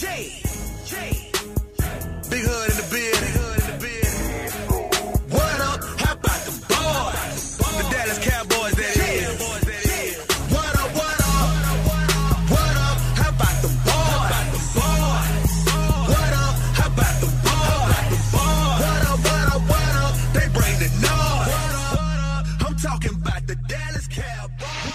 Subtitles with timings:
[0.00, 0.08] Big
[2.42, 4.08] hood in the bed, big hood in the bed.
[5.28, 5.80] What up?
[6.00, 7.58] How about the boys?
[7.58, 9.30] The Dallas Cowboys, that is.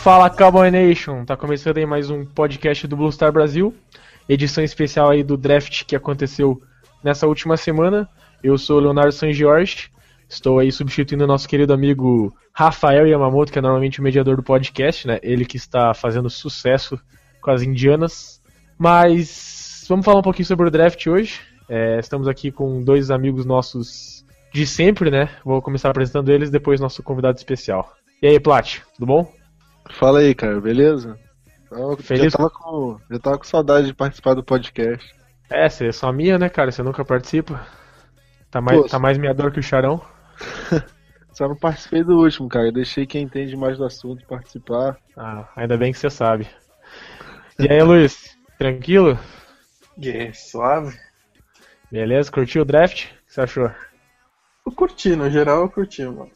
[0.01, 3.73] Fala Cowboy Nation, tá começando aí mais um podcast do Blue Star Brasil,
[4.27, 6.61] edição especial aí do draft que aconteceu
[7.03, 8.09] nessa última semana.
[8.43, 9.89] Eu sou o Leonardo San Jorge,
[10.27, 14.43] estou aí substituindo o nosso querido amigo Rafael Yamamoto, que é normalmente o mediador do
[14.43, 15.19] podcast, né?
[15.21, 16.99] Ele que está fazendo sucesso
[17.41, 18.41] com as indianas.
[18.77, 21.39] Mas vamos falar um pouquinho sobre o draft hoje.
[21.67, 25.29] É, estamos aqui com dois amigos nossos de sempre, né?
[25.43, 27.93] Vou começar apresentando eles, depois nosso convidado especial.
[28.21, 29.31] E aí, Plat, tudo bom?
[29.91, 31.19] Fala aí, cara, beleza?
[31.75, 32.31] Eu Feliz?
[32.31, 35.13] Já tava, com, já tava com saudade de participar do podcast.
[35.49, 36.71] É, você é só minha, né, cara?
[36.71, 37.65] Você nunca participa.
[38.49, 40.01] Tá mais, Pô, tá mais meador que o Charão.
[41.33, 42.67] Só não participei do último, cara.
[42.67, 44.97] Eu deixei quem entende mais do assunto participar.
[45.17, 46.47] Ah, ainda bem que você sabe.
[47.59, 48.37] E aí, Luiz?
[48.57, 49.19] Tranquilo?
[50.01, 50.97] Yeah, suave.
[51.91, 52.31] Beleza?
[52.31, 53.05] Curtiu o draft?
[53.05, 53.69] O que você achou?
[54.65, 56.31] Eu curti, no geral eu curti, mano.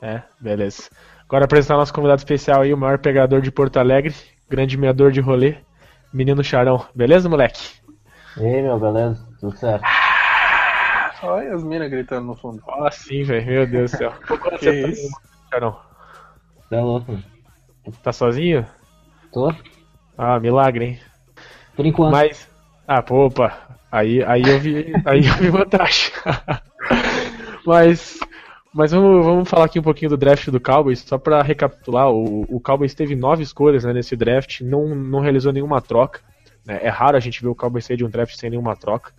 [0.00, 0.88] É, beleza.
[1.24, 4.14] Agora apresentar nosso convidado especial aí, o maior pegador de Porto Alegre,
[4.48, 5.56] grande meador de rolê,
[6.12, 6.86] menino Charão.
[6.94, 7.80] Beleza, moleque?
[8.36, 9.26] E aí, meu, beleza?
[9.40, 9.84] Tudo certo?
[11.22, 12.62] Olha as minas gritando no fundo.
[12.66, 13.46] Ó, sim, velho.
[13.46, 14.12] Meu Deus do céu.
[14.28, 15.08] Que você tá, isso?
[15.50, 15.80] Charão?
[16.70, 17.12] Tá louco?
[17.12, 17.24] mano?
[18.02, 18.66] Tá sozinho?
[19.32, 19.52] Tô?
[20.16, 21.00] Ah, milagre, hein?
[21.74, 22.12] Por enquanto.
[22.12, 22.48] Mas.
[22.86, 23.56] Ah, pô, opa.
[23.90, 24.92] Aí, aí eu vi.
[25.04, 26.12] Aí eu vi vantagem.
[27.64, 28.18] mas.
[28.72, 32.42] Mas vamos, vamos falar aqui um pouquinho do draft do Cowboys, só pra recapitular, o,
[32.42, 36.20] o Cowboys teve nove escolhas né, nesse draft, não, não realizou nenhuma troca.
[36.66, 39.12] né, É raro a gente ver o Cowboys sair de um draft sem nenhuma troca.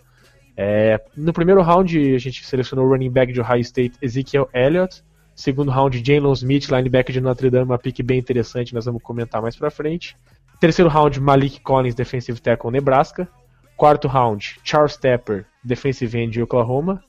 [0.56, 5.02] É, no primeiro round, a gente selecionou o running back de Ohio State, Ezekiel Elliott.
[5.34, 9.40] Segundo round, Jalen Smith, linebacker de Notre Dame, uma pick bem interessante, nós vamos comentar
[9.40, 10.14] mais pra frente.
[10.60, 13.26] Terceiro round, Malik Collins, defensive tackle, Nebraska.
[13.74, 17.02] Quarto round, Charles Tepper, defensive end Oklahoma.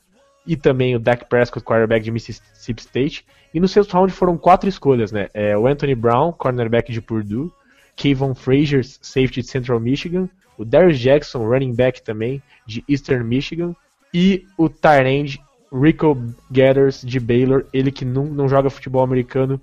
[0.46, 3.25] E também o Dak Prescott, quarterback de Mississippi State.
[3.53, 5.29] E no sexto round foram quatro escolhas, né?
[5.34, 7.52] É, o Anthony Brown, cornerback de Purdue.
[7.96, 10.30] Kayvon Frazier, safety de Central Michigan.
[10.57, 13.75] O Darius Jackson, running back também, de Eastern Michigan.
[14.13, 14.69] E o
[15.06, 15.40] end
[15.72, 16.18] Rico
[16.50, 17.66] Gathers, de Baylor.
[17.72, 19.62] Ele que não, não joga futebol americano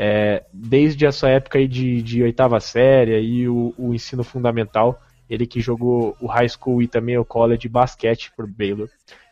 [0.00, 5.02] é, desde a sua época aí de, de oitava série e o, o ensino fundamental.
[5.28, 8.88] Ele que jogou o high school e também o college basquete por Baylor.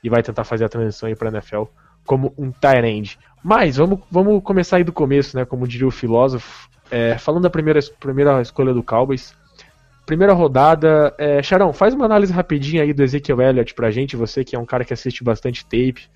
[0.07, 1.65] E vai tentar fazer a transição aí para NFL
[2.07, 3.19] como um tight end.
[3.43, 5.45] Mas vamos, vamos começar aí do começo, né?
[5.45, 6.71] Como diria o filósofo.
[6.89, 9.35] É, falando da primeira, primeira escolha do Cowboys.
[10.07, 11.13] Primeira rodada.
[11.19, 14.15] É, Charão, faz uma análise rapidinha aí do Ezekiel Elliott pra gente.
[14.15, 16.09] Você que é um cara que assiste bastante tape.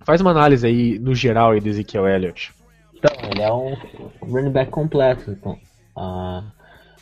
[0.00, 2.52] Faz uma análise aí no geral aí do Ezekiel Elliott.
[2.94, 3.74] Então, ele é um
[4.20, 5.30] running back completo.
[5.30, 5.58] Então,
[5.96, 6.44] a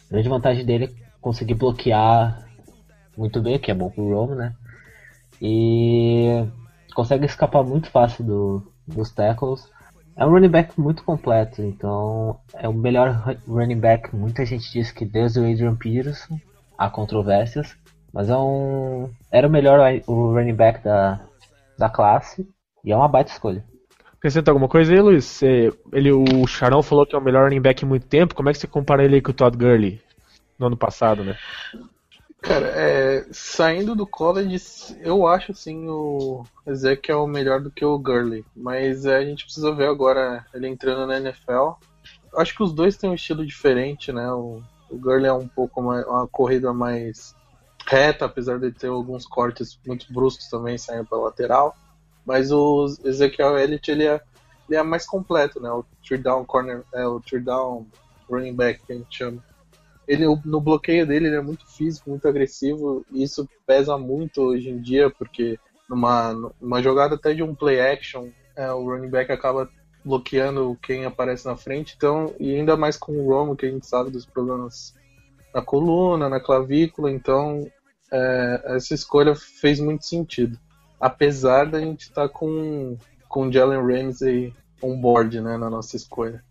[0.09, 0.91] grande vantagem dele é
[1.21, 2.47] conseguir bloquear
[3.17, 4.55] muito bem, que é bom pro Rome, né?
[5.41, 6.45] E
[6.95, 9.69] consegue escapar muito fácil do, dos tackles.
[10.17, 14.15] É um running back muito completo, então é o melhor ru- running back.
[14.17, 16.39] Muita gente diz que desde o Adrian Peterson,
[16.79, 17.77] há controvérsias,
[18.13, 21.21] mas é um era o melhor o running back da,
[21.79, 22.49] da classe
[22.83, 23.63] e é uma baita escolha.
[24.15, 25.43] Acrescenta alguma coisa aí, Luiz?
[25.93, 28.35] Ele, o Charão falou que é o melhor running back em muito tempo.
[28.35, 30.01] Como é que você compara ele com o Todd Gurley
[30.59, 31.37] no ano passado, né?
[32.47, 34.57] Cara, é, saindo do college,
[35.01, 38.45] eu acho assim o Ezekiel melhor do que o Gurley.
[38.55, 41.73] Mas é, a gente precisa ver agora ele entrando na NFL.
[42.37, 44.31] Acho que os dois têm um estilo diferente, né?
[44.31, 47.35] O, o Gurley é um pouco mais, uma corrida mais
[47.85, 51.75] reta, apesar de ter alguns cortes muito bruscos também saindo pela lateral.
[52.25, 54.21] Mas o Ezekiel Elliott ele é,
[54.69, 55.69] ele é mais completo, né?
[55.71, 57.89] O third down corner, é o third down
[58.31, 59.43] running back que a gente chama.
[60.07, 64.71] Ele, no bloqueio dele, ele é muito físico, muito agressivo, e isso pesa muito hoje
[64.71, 65.59] em dia, porque
[65.89, 69.69] numa, numa jogada até de um play action, é, o running back acaba
[70.05, 73.87] bloqueando quem aparece na frente, então, e ainda mais com o Romo, que a gente
[73.87, 74.95] sabe dos problemas
[75.53, 77.67] na coluna, na clavícula, então
[78.13, 80.59] é, essa escolha fez muito sentido.
[81.01, 82.97] Apesar da gente estar com,
[83.29, 86.45] com o Jalen Ramsey on board né, na nossa escolha.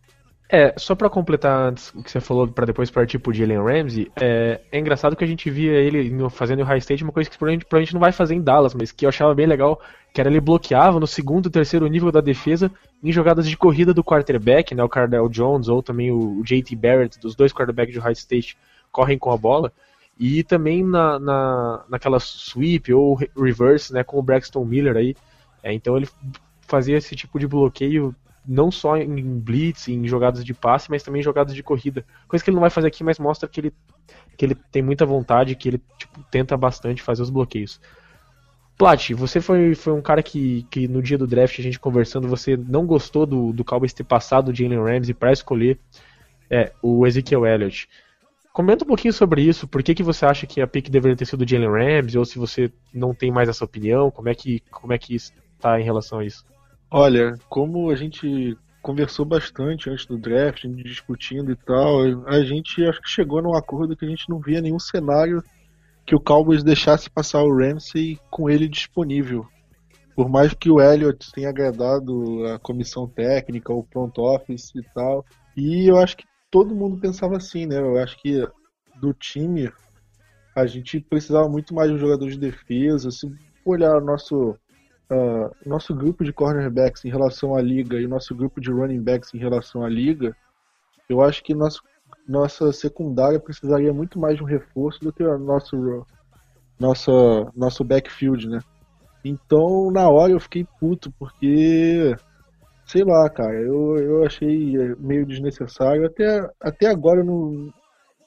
[0.48, 4.12] É, só pra completar antes o que você falou pra depois partir pro Jalen Ramsey,
[4.16, 7.36] é, é engraçado que a gente via ele fazendo o High State uma coisa que
[7.36, 9.82] provavelmente, provavelmente não vai fazer em Dallas, mas que eu achava bem legal,
[10.14, 12.72] que era ele bloqueava no segundo terceiro nível da defesa
[13.04, 17.20] em jogadas de corrida do quarterback, né, o Cardell Jones ou também o, JT Barrett,
[17.20, 18.56] dos dois quarterbacks do High State
[18.92, 19.74] correm com a bola,
[20.18, 25.16] E também na, na, naquela sweep ou reverse, né, com o Braxton Miller aí.
[25.62, 26.08] É, então ele
[26.62, 28.16] fazia esse tipo de bloqueio
[28.48, 32.06] não só em blitz, em jogadas de passe, mas também em jogadas de corrida.
[32.28, 33.74] Coisa que ele não vai fazer aqui, mas mostra que ele,
[34.38, 37.80] que ele tem muita vontade, que ele tipo, tenta bastante fazer os bloqueios.
[38.78, 42.28] Plat, você foi, foi um cara que, que no dia do draft, a gente conversando,
[42.28, 45.80] você não gostou do, do Cowboys ter passado o Jalen Ramsey para escolher
[46.50, 47.88] é, o Ezekiel Elliott.
[48.52, 51.26] Comenta um pouquinho sobre isso, por que, que você acha que a pick deveria ter
[51.26, 54.62] sido o Jalen Ramsey, ou se você não tem mais essa opinião, como é que,
[54.72, 56.46] como é que está em relação a isso?
[56.90, 63.02] Olha, como a gente conversou bastante antes do draft, discutindo e tal, a gente acho
[63.02, 65.44] que chegou num acordo que a gente não via nenhum cenário
[66.06, 69.48] que o Cowboys deixasse passar o Ramsey com ele disponível.
[70.16, 75.26] Por mais que o Elliott tenha agradado a comissão técnica, o front office e tal.
[75.58, 77.80] E eu acho que todo mundo pensava assim, né?
[77.80, 78.48] Eu acho que
[79.02, 79.70] do time
[80.56, 83.12] a gente precisava muito mais de um jogador de defesa.
[83.12, 83.30] Se
[83.66, 84.56] olhar nosso
[85.12, 89.34] uh, nosso grupo de cornerbacks em relação à liga e nosso grupo de running backs
[89.34, 90.36] em relação à liga,
[91.10, 91.82] eu acho que nosso
[92.28, 95.38] nossa secundária precisaria muito mais de um reforço do que o
[96.80, 98.60] nosso, nosso backfield, né?
[99.24, 102.16] Então, na hora eu fiquei puto, porque,
[102.86, 106.06] sei lá, cara, eu, eu achei meio desnecessário.
[106.06, 107.74] Até, até agora eu não,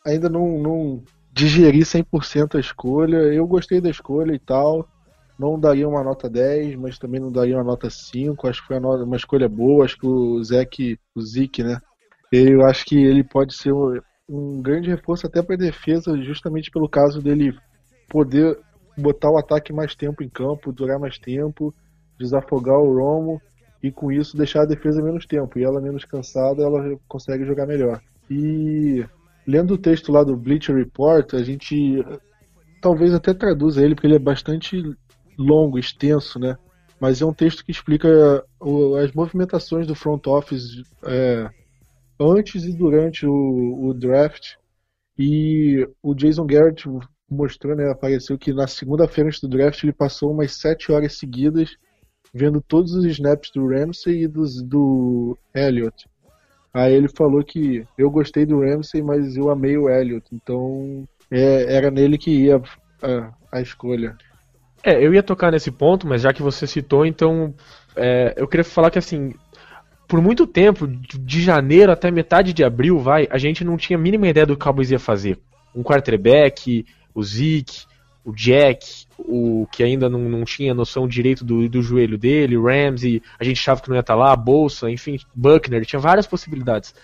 [0.05, 1.03] ainda não, não
[1.33, 3.17] digeri 100% a escolha.
[3.17, 4.89] Eu gostei da escolha e tal.
[5.39, 8.49] Não daria uma nota 10, mas também não daria uma nota 5.
[8.49, 9.85] Acho que foi uma, escolha boa.
[9.85, 11.79] Acho que o Zeke, o Zeke, né?
[12.33, 16.71] Eu acho que ele pode ser um, um grande reforço até para a defesa, justamente
[16.71, 17.57] pelo caso dele
[18.09, 18.59] poder
[18.97, 21.73] botar o ataque mais tempo em campo, durar mais tempo,
[22.19, 23.41] desafogar o Romo
[23.83, 25.59] e com isso deixar a defesa menos tempo.
[25.59, 28.01] E ela menos cansada, ela consegue jogar melhor.
[28.29, 29.05] E
[29.47, 32.05] lendo o texto lá do Bleacher Report, a gente
[32.83, 34.83] talvez até traduza ele, porque ele é bastante
[35.39, 36.57] longo, extenso, né?
[37.01, 38.45] Mas é um texto que explica
[39.03, 41.49] as movimentações do front office é,
[42.19, 44.57] antes e durante o, o draft.
[45.17, 46.89] E o Jason Garrett
[47.31, 51.77] mostrou, né, apareceu que na segunda-feira antes do draft ele passou umas sete horas seguidas
[52.33, 56.07] vendo todos os snaps do Ramsey e dos, do Elliott.
[56.73, 61.75] Aí ele falou que eu gostei do Ramsey, mas eu amei o Elliott, então é,
[61.75, 62.61] era nele que ia
[63.03, 64.17] a, a, escolha.
[64.83, 67.55] É, eu ia tocar nesse ponto, mas já que você citou, então
[67.97, 69.33] é, eu queria falar que assim
[70.09, 74.01] por muito tempo, de janeiro até metade de abril, vai, a gente não tinha a
[74.01, 75.39] mínima ideia do que o Cowboys ia fazer.
[75.75, 77.85] Um quarterback, o Zeke,
[78.25, 83.23] o Jack, o que ainda não, não tinha noção direito do, do joelho dele, Ramsey,
[83.39, 86.95] a gente achava que não ia estar lá, a Bolsa, enfim, Buckner, tinha várias possibilidades.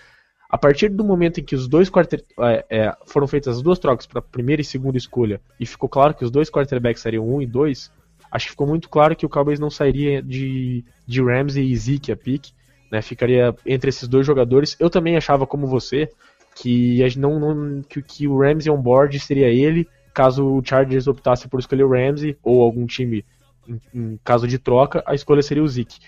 [0.55, 3.77] A partir do momento em que os dois quarter, é, é, foram feitas as duas
[3.77, 7.41] trocas para primeira e segunda escolha e ficou claro que os dois quarterbacks seriam um
[7.41, 7.91] e dois,
[8.31, 12.11] acho que ficou muito claro que o Cowboys não sairia de, de Ramsey e Zeke
[12.11, 12.53] a pick
[12.95, 13.01] né?
[13.01, 14.75] Ficaria entre esses dois jogadores.
[14.79, 16.09] Eu também achava, como você,
[16.55, 21.47] que, não, não, que, que o Ramsey on board seria ele, caso o Chargers optasse
[21.49, 23.25] por escolher o Ramsey, ou algum time
[23.67, 25.99] em, em caso de troca, a escolha seria o Zeke.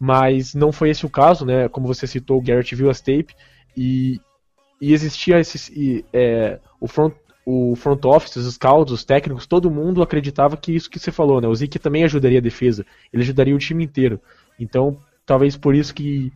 [0.00, 1.68] Mas não foi esse o caso, né?
[1.68, 3.34] Como você citou, o Garrett viu as tape
[3.76, 4.20] e,
[4.80, 7.14] e existia esse, e, é, o front
[7.44, 11.40] o front office, os scouts, os técnicos, todo mundo acreditava que isso que você falou,
[11.40, 11.48] né?
[11.48, 14.20] O Zeke também ajudaria a defesa, ele ajudaria o time inteiro.
[14.58, 16.32] Então, talvez por isso que,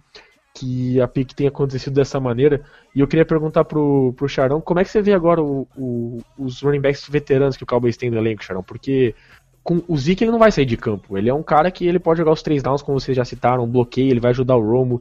[0.55, 2.65] que a pick tenha acontecido dessa maneira.
[2.95, 6.19] E eu queria perguntar pro, pro Charão, como é que você vê agora o, o,
[6.39, 8.63] os running backs veteranos que o Cowboys tem no elenco, Charão?
[8.63, 9.15] Porque
[9.63, 11.17] com o Zeke ele não vai sair de campo.
[11.17, 13.67] Ele é um cara que ele pode jogar os três downs, como vocês já citaram,
[13.67, 15.01] bloqueio, ele vai ajudar o Romo,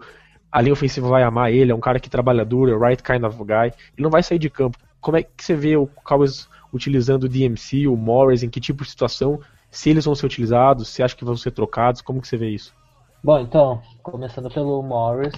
[0.54, 3.02] a linha ofensiva vai amar ele, é um cara que trabalha duro, é o right
[3.02, 3.66] kind of guy.
[3.66, 4.78] Ele não vai sair de campo.
[5.02, 8.84] Como é que você vê o Cowboys utilizando o DMC, o Morris, em que tipo
[8.84, 9.40] de situação?
[9.72, 12.50] Se eles vão ser utilizados, se acha que vão ser trocados, como que você vê
[12.52, 12.72] isso?
[13.24, 15.34] Bom, então, começando pelo Morris,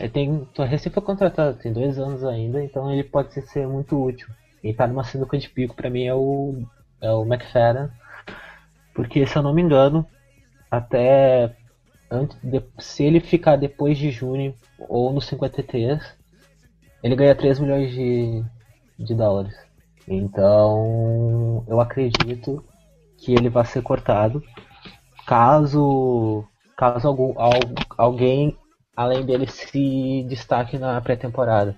[0.00, 4.26] ele tem, recém foi contratado, tem dois anos ainda, então ele pode ser muito útil.
[4.64, 6.64] E tá numa sinuca de pico, para mim, é o,
[7.00, 7.90] é o McFadden,
[8.92, 10.04] porque se eu não me engano,
[10.68, 11.54] até
[12.10, 14.54] antes de, se ele ficar depois de junho
[14.88, 16.00] ou no 53,
[17.02, 18.44] ele ganha 3 milhões de,
[18.98, 19.54] de dólares.
[20.06, 22.64] Então, eu acredito
[23.18, 24.42] que ele vai ser cortado.
[25.26, 26.44] Caso
[26.76, 27.34] caso algum,
[27.96, 28.56] alguém
[28.96, 31.76] além dele se destaque na pré-temporada.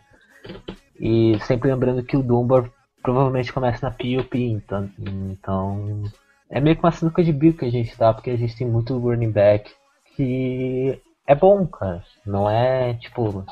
[0.98, 2.70] E sempre lembrando que o Dunbar
[3.02, 6.02] provavelmente começa na PUP, então, então
[6.50, 8.66] é meio que uma sinuca de bico que a gente tá, porque a gente tem
[8.66, 9.70] muito running back
[10.20, 12.02] que é bom, cara.
[12.26, 13.44] Não é tipo.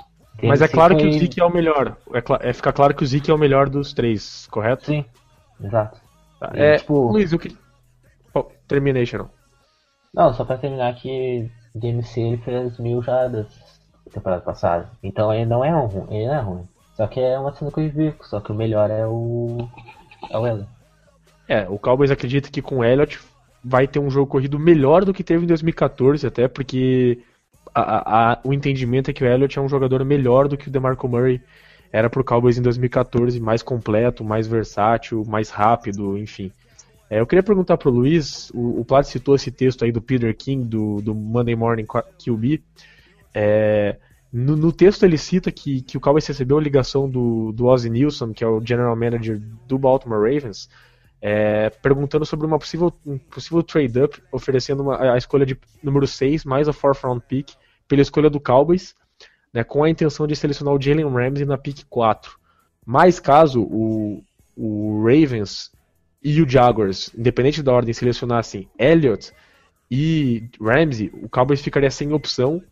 [0.43, 1.97] Mas é claro que o Zeke é o melhor.
[2.13, 4.85] É, é, fica claro que o Zeke é o melhor dos três, correto?
[4.87, 5.05] Sim.
[5.63, 5.99] Exato.
[6.39, 7.57] Tá, E, É, tipo- Luiz, o que.
[8.35, 9.31] Oh, termination, não.
[10.15, 13.47] Não, só pra terminar que DMC ele fez mil jardas
[14.07, 14.91] na temporada passada.
[15.03, 16.69] Então ele não é um ruim, ele não é ruim.
[16.95, 19.69] Só que é uma de bico, só que o melhor é o.
[20.31, 20.67] É o Eller.
[21.49, 23.19] É, o Cowboys acredita que com o Elliott
[23.63, 27.19] vai ter um jogo corrido melhor do que teve em 2014, até porque
[27.75, 30.71] a- a- o entendimento é que o Elliott é um jogador melhor do que o
[30.71, 31.41] DeMarco Murray
[31.93, 36.53] era pro Cowboys em 2014, mais completo, mais versátil, mais rápido, enfim.
[37.11, 40.35] É, eu queria perguntar pro Luiz, o, o Plat citou esse texto aí do Peter
[40.37, 41.87] King, do, do Monday Morning
[42.23, 42.63] QB.
[43.35, 43.97] É,
[44.31, 47.91] no, no texto ele cita que, que o Cowboys recebeu a ligação do, do Ozzie
[47.91, 50.69] Nilsson, que é o general manager do Baltimore Ravens,
[51.21, 56.45] é, perguntando sobre uma possível, um possível trade-up, oferecendo uma- a escolha de número 6
[56.45, 57.51] mais a fourth round pick
[57.89, 58.95] pela escolha do Cowboys,
[59.53, 62.39] né, com a intenção de selecionar o Jalen Ramsey na pick 4.
[62.85, 64.23] Mas caso o,
[64.57, 65.73] o Ravens
[66.23, 69.33] e o Jaguars, independente da ordem, selecionassem Elliott
[69.91, 72.63] e Ramsey, o Cowboys ficaria sem opção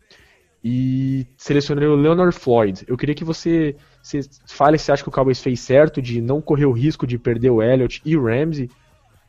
[0.63, 2.83] e selecionaria o Leonard Floyd.
[2.87, 3.75] Eu queria que você,
[4.07, 7.17] você fale se acha que o Cowboys fez certo de não correr o risco de
[7.17, 8.69] perder o Elliott e o Ramsey,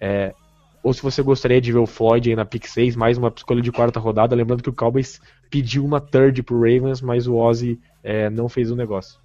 [0.00, 0.35] é,
[0.82, 3.61] ou se você gostaria de ver o Floyd aí na pick 6, mais uma escolha
[3.61, 5.20] de quarta rodada, lembrando que o Cowboys
[5.50, 9.18] pediu uma third pro Ravens, mas o Ozzy é, não fez o negócio.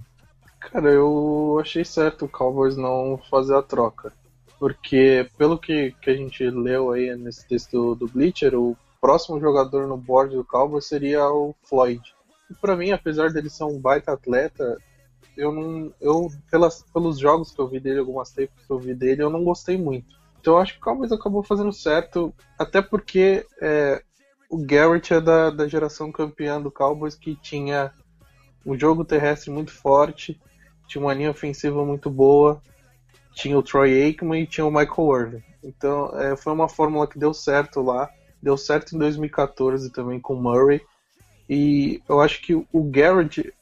[0.60, 4.12] Cara, eu achei certo o Cowboys não fazer a troca.
[4.58, 9.88] Porque, pelo que, que a gente leu aí nesse texto do Bleacher, o próximo jogador
[9.88, 12.02] no board do Cowboys seria o Floyd.
[12.50, 14.78] E pra mim, apesar dele ser um baita atleta,
[15.38, 15.94] eu não.
[16.00, 19.30] Eu, pelas, pelos jogos que eu vi dele, algumas tapes que eu vi dele, eu
[19.30, 20.16] não gostei muito.
[20.40, 24.04] Então eu acho que o Cowboys acabou fazendo certo, até porque é,
[24.50, 27.94] o Garrett é da, da geração campeã do Cowboys que tinha
[28.66, 30.40] um jogo terrestre muito forte,
[30.88, 32.62] tinha uma linha ofensiva muito boa,
[33.34, 35.44] tinha o Troy Aikman e tinha o Michael Irvin.
[35.64, 38.10] Então é, foi uma fórmula que deu certo lá,
[38.42, 40.82] deu certo em 2014 também com o Murray.
[41.50, 43.54] E eu acho que o Garrett,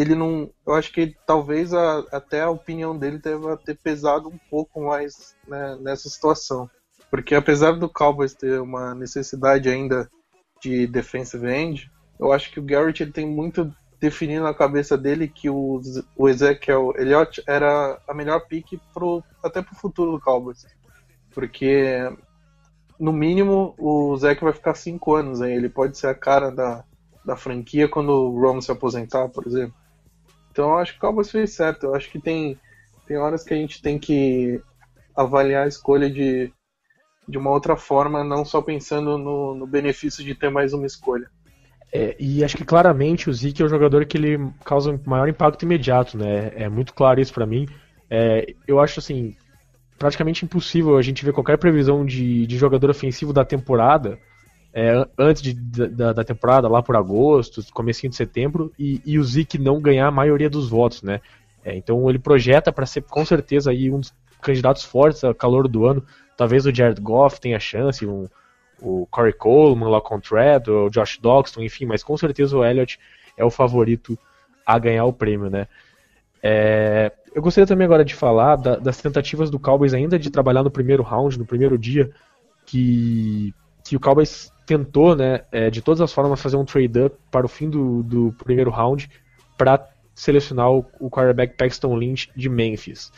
[0.00, 0.48] ele não.
[0.66, 5.34] Eu acho que talvez a- até a opinião dele deva ter pesado um pouco mais
[5.46, 6.70] né, nessa situação.
[7.10, 10.08] Porque apesar do Cowboys ter uma necessidade ainda
[10.62, 11.90] de defensive end,
[12.20, 15.80] eu acho que o Garrett ele tem muito definido na cabeça dele que o,
[16.16, 20.64] o Ezekiel Elliott era a melhor pick pro, até pro futuro do Cowboys.
[21.34, 22.08] Porque,
[22.98, 25.52] no mínimo, o Zeke vai ficar cinco anos aí.
[25.52, 26.84] Ele pode ser a cara da,
[27.24, 29.74] da franquia quando o Romo se aposentar, por exemplo.
[30.58, 31.86] Então eu acho que o Cowboys fez certo.
[31.86, 32.58] Eu acho que tem,
[33.06, 34.60] tem horas que a gente tem que
[35.14, 36.52] avaliar a escolha de,
[37.28, 41.30] de uma outra forma, não só pensando no, no benefício de ter mais uma escolha.
[41.92, 45.62] É, e acho que claramente o Zeke é o jogador que ele causa maior impacto
[45.62, 46.50] imediato, né?
[46.56, 47.68] É muito claro isso pra mim.
[48.10, 49.36] É, eu acho assim
[49.96, 54.18] praticamente impossível a gente ver qualquer previsão de, de jogador ofensivo da temporada
[54.72, 59.24] é, antes de- da, da temporada, lá por agosto, comecinho de setembro, e, e o
[59.24, 61.20] Zeke não ganhar a maioria dos votos, né?
[61.64, 65.66] É, então ele projeta para ser com certeza aí um dos candidatos fortes a calor
[65.68, 66.04] do ano.
[66.36, 68.28] Talvez o Jared Goff tenha chance, um,
[68.80, 72.98] o Corey Coleman, o Lacon Tread, o Josh Doxton, enfim, mas com certeza o Elliott
[73.36, 74.16] é o favorito
[74.64, 75.66] a ganhar o prêmio, né?
[76.42, 80.62] É, eu gostaria também agora de falar da- das tentativas do Cowboys ainda de trabalhar
[80.62, 82.10] no primeiro round, no primeiro dia,
[82.64, 83.52] que,
[83.88, 87.48] que o Cowboys tentou, né, é, de todas as formas, fazer um trade-up para o
[87.48, 89.08] fim do, do primeiro round
[89.56, 93.10] para selecionar o, o quarterback Paxton Lynch de Memphis.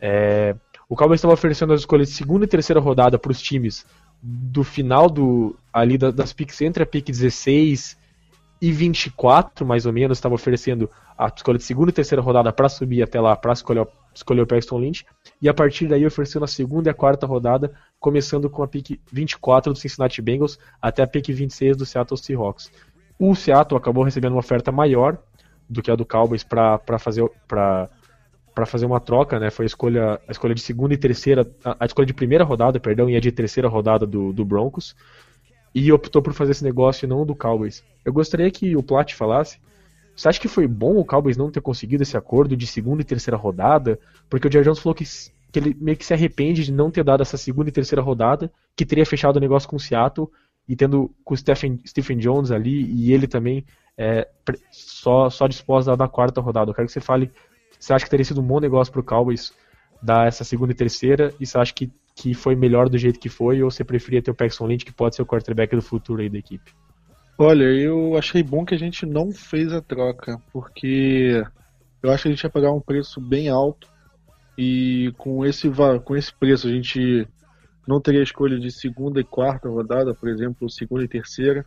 [0.00, 0.54] É,
[0.86, 3.86] o Cowboys estava oferecendo as escolhas de segunda e terceira rodada para os times
[4.22, 7.96] do final do ali da- das picks entre a pick 16
[8.60, 12.68] e 24, mais ou menos, estava oferecendo a escolha de segunda e terceira rodada para
[12.68, 13.86] subir até lá para escolher,
[14.18, 15.06] escolher o Paxton Lynch
[15.40, 19.00] e a partir daí oferecendo a segunda e a quarta rodada, começando com a pick
[19.10, 22.70] 24 do Cincinnati Bengals até a pick 26 do Seattle Seahawks.
[23.18, 25.18] O Seattle acabou recebendo uma oferta maior
[25.68, 27.88] do que a do Cowboys para fazer para
[28.54, 29.50] para fazer uma troca, né?
[29.50, 32.80] Foi a escolha, a escolha de segunda e terceira, a, a escolha de primeira rodada,
[32.80, 34.96] perdão, e a de terceira rodada do, do Broncos.
[35.72, 37.84] E optou por fazer esse negócio e não do Cowboys.
[38.04, 39.60] Eu gostaria que o Plat falasse.
[40.18, 43.04] Você acha que foi bom o Cowboys não ter conseguido esse acordo de segunda e
[43.04, 44.00] terceira rodada?
[44.28, 45.04] Porque o Jerry Jones falou que,
[45.52, 48.50] que ele meio que se arrepende de não ter dado essa segunda e terceira rodada,
[48.76, 50.28] que teria fechado o negócio com o Seattle
[50.68, 53.64] e tendo com o Stephen, Stephen Jones ali e ele também
[53.96, 54.26] é,
[54.72, 55.46] só, só
[55.96, 56.72] dar a quarta rodada.
[56.72, 57.30] Eu quero que você fale
[57.78, 59.52] você acha que teria sido um bom negócio pro Cowboys
[60.02, 61.32] dar essa segunda e terceira?
[61.38, 63.62] E você acha que, que foi melhor do jeito que foi?
[63.62, 66.28] Ou você preferia ter o Paxton Lynch, que pode ser o quarterback do futuro aí
[66.28, 66.72] da equipe?
[67.40, 71.40] Olha, eu achei bom que a gente não fez a troca, porque
[72.02, 73.88] eu acho que a gente ia pagar um preço bem alto
[74.58, 75.70] E com esse,
[76.04, 77.28] com esse preço a gente
[77.86, 81.64] não teria escolha de segunda e quarta rodada, por exemplo, segunda e terceira.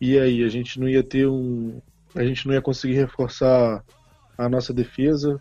[0.00, 1.80] E aí, a gente não ia ter um.
[2.14, 3.84] A gente não ia conseguir reforçar
[4.36, 5.40] a nossa defesa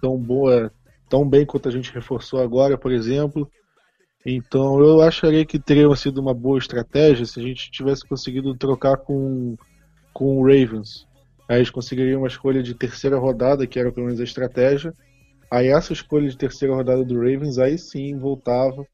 [0.00, 0.72] tão boa,
[1.08, 3.50] tão bem quanto a gente reforçou agora, por exemplo.
[4.26, 8.96] Então eu acharia que teria sido uma boa estratégia se a gente tivesse conseguido trocar
[8.96, 9.56] com,
[10.12, 11.06] com o Ravens.
[11.48, 14.92] Aí eles conseguiriam uma escolha de terceira rodada, que era pelo menos a estratégia.
[15.50, 18.84] Aí essa escolha de terceira rodada do Ravens, aí sim voltava.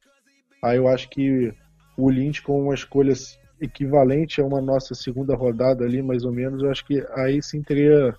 [0.62, 1.52] Aí eu acho que
[1.96, 3.12] o Lynch com uma escolha
[3.60, 7.62] equivalente a uma nossa segunda rodada ali, mais ou menos, eu acho que aí sim
[7.62, 8.14] teria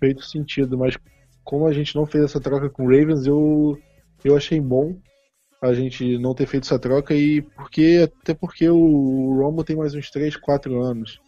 [0.00, 0.78] feito sentido.
[0.78, 0.96] Mas
[1.44, 3.78] como a gente não fez essa troca com o Ravens, eu,
[4.24, 4.96] eu achei bom
[5.60, 9.94] a gente não ter feito essa troca e porque até porque o Romo tem mais
[9.94, 11.20] uns 3, 4 anos.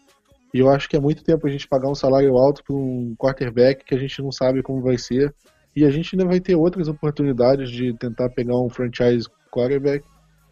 [0.54, 3.14] E eu acho que é muito tempo a gente pagar um salário alto para um
[3.16, 5.34] quarterback que a gente não sabe como vai ser.
[5.74, 10.04] E a gente ainda vai ter outras oportunidades de tentar pegar um franchise quarterback.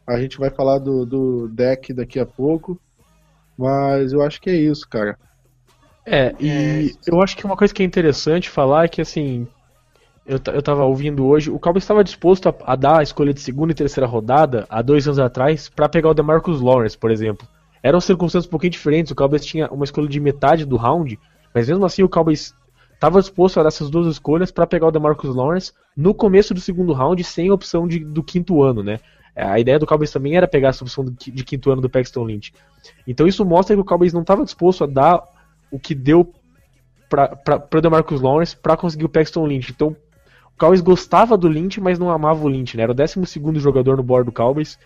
[0.07, 2.81] A gente vai falar do, do deck daqui a pouco.
[3.57, 5.19] Mas eu acho que é isso, cara.
[6.07, 6.91] É, e é...
[7.07, 9.49] eu acho que uma coisa que é interessante falar é que, assim,
[10.29, 13.41] eu, eu tava ouvindo hoje, o Cowboys estava disposto a, a, dar a escolha de
[13.41, 17.49] segunda e terceira rodada há dois anos atrás para pegar o DeMarcus Lawrence, por exemplo.
[17.83, 19.11] Eram circunstâncias um pouquinho diferentes.
[19.11, 21.19] O Cowboys tinha uma escolha de metade do round,
[21.55, 22.55] mas mesmo assim o Cowboys
[22.93, 26.61] estava disposto a dar essas duas escolhas para pegar o DeMarcus Lawrence no começo do
[26.61, 29.01] segundo round, sem opção de, do quinto ano, né?
[29.35, 32.53] A ideia do Cowboys também era pegar essa opção de quinto ano do Paxton Lynch.
[33.07, 35.23] Então isso mostra que o Cowboys não estava disposto a dar
[35.71, 36.35] o que deu
[37.09, 39.73] para o DeMarcus Lawrence para conseguir o Paxton Lynch.
[39.73, 39.97] Então
[40.59, 42.83] Cowboys gostava do Lynch, mas não amava o Lynch, né?
[42.83, 44.79] Era o 12 jogador no board do Cowboys.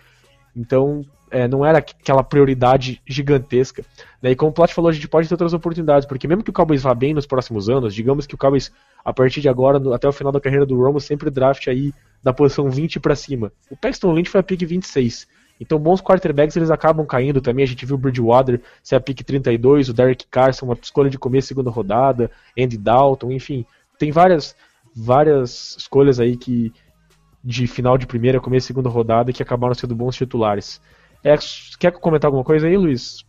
[0.55, 3.83] Então, é, não era aquela prioridade gigantesca.
[4.21, 4.31] Né?
[4.31, 6.53] E como o Plot falou, a gente pode ter outras oportunidades, porque mesmo que o
[6.53, 8.71] Cowboys vá bem nos próximos anos, digamos que o Cowboys,
[9.03, 11.91] a partir de agora, no, até o final da carreira do Romo, sempre draft aí
[12.21, 13.51] da posição 20 para cima.
[13.69, 15.27] O Paxton Lynch foi a pick 26.
[15.59, 17.63] Então, bons quarterbacks eles acabam caindo também.
[17.63, 21.17] A gente viu o Bridgewater ser a pick 32, o Derek Carson, uma escolha de
[21.17, 23.65] começo segunda rodada, Andy Dalton, enfim.
[23.97, 24.55] Tem várias
[24.95, 26.73] várias escolhas aí que
[27.43, 30.79] de final de primeira, começo de segunda rodada que acabaram sendo bons titulares.
[31.23, 31.35] É,
[31.77, 33.25] quer comentar alguma coisa aí, Luiz?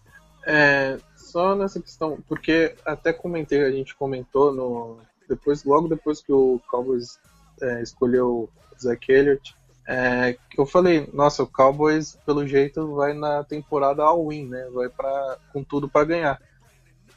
[0.47, 4.99] É, só nessa questão, porque até comentei, a gente comentou no
[5.29, 7.19] depois, logo depois que o Cowboys
[7.61, 8.49] é, escolheu o
[8.79, 9.55] Zach Elliott,
[9.87, 14.69] é, eu falei, nossa, o Cowboys pelo jeito vai na temporada all-in, né?
[14.73, 16.41] Vai para com tudo para ganhar,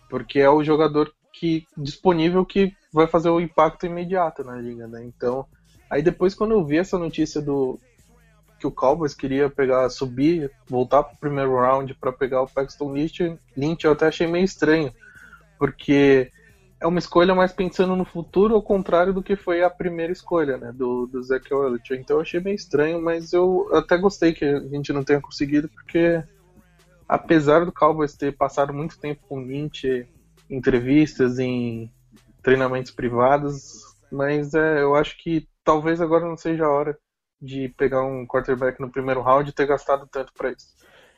[0.10, 5.04] porque é o jogador que disponível que vai fazer o impacto imediato na liga, né?
[5.04, 5.46] Então,
[5.90, 7.80] aí depois quando eu vi essa notícia do
[8.60, 13.38] que o Cowboys queria pegar, subir, voltar pro primeiro round para pegar o Paxton Lynch,
[13.56, 14.92] Lynch, eu até achei meio estranho,
[15.60, 16.32] porque
[16.80, 20.58] é uma escolha mais pensando no futuro, ao contrário do que foi a primeira escolha,
[20.58, 21.94] né, do, do Zach Elliott.
[21.94, 25.70] Então eu achei meio estranho, mas eu até gostei que a gente não tenha conseguido,
[25.70, 26.24] porque
[27.08, 30.08] apesar do Cowboys ter passado muito tempo com Lynch,
[30.50, 31.92] entrevistas, em
[32.48, 36.98] treinamentos privados, mas é, eu acho que talvez agora não seja a hora
[37.42, 40.66] de pegar um quarterback no primeiro round e ter gastado tanto para isso.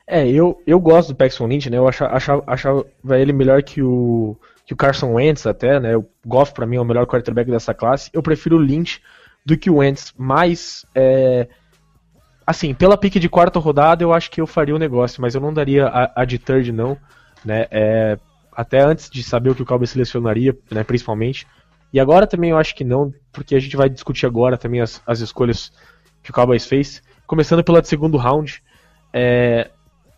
[0.04, 1.78] É, eu, eu gosto do Paxton Lynch, né?
[1.78, 2.84] Eu achava, achava, achava
[3.16, 5.96] ele melhor que o, que o Carson Wentz até, né?
[5.96, 8.10] O Goff para mim é o melhor quarterback dessa classe.
[8.12, 9.00] Eu prefiro o Lynch
[9.46, 11.46] do que o Wentz, mas é,
[12.44, 15.40] assim, pela pique de quarta rodada eu acho que eu faria o negócio, mas eu
[15.40, 16.98] não daria a, a de third não,
[17.44, 17.68] né?
[17.70, 18.18] É,
[18.60, 21.46] até antes de saber o que o Cowboys selecionaria, né, principalmente.
[21.90, 25.02] E agora também eu acho que não, porque a gente vai discutir agora também as,
[25.06, 25.72] as escolhas
[26.22, 27.02] que o Cowboys fez.
[27.26, 28.62] Começando pela de segundo round.
[29.14, 29.70] É,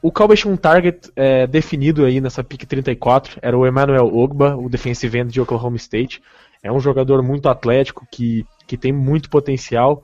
[0.02, 4.56] o Cowboys tinha um target é, definido aí nessa pick 34, era o Emmanuel Ogba,
[4.56, 6.20] o defensive end de Oklahoma State.
[6.64, 10.02] É um jogador muito atlético, que, que tem muito potencial,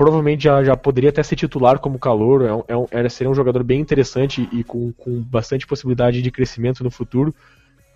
[0.00, 3.62] provavelmente já, já poderia até ser titular como calor, é, é, era, seria um jogador
[3.62, 7.34] bem interessante e com, com bastante possibilidade de crescimento no futuro.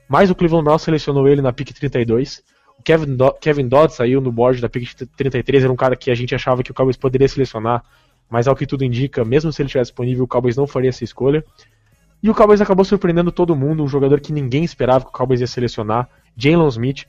[0.06, 2.42] Mas o Cleveland Browns selecionou ele na pick 32.
[2.78, 4.86] O Kevin, Do Kevin Dodd saiu no board da pick
[5.16, 7.82] 33, era um cara que a gente achava que o Cowboys poderia selecionar,
[8.28, 11.04] mas ao que tudo indica, mesmo se ele tivesse disponível, o Cowboys não faria essa
[11.04, 11.42] escolha.
[12.22, 15.40] E o Cowboys acabou surpreendendo todo mundo, um jogador que ninguém esperava que o Cowboys
[15.40, 17.06] ia selecionar, Jalen Smith,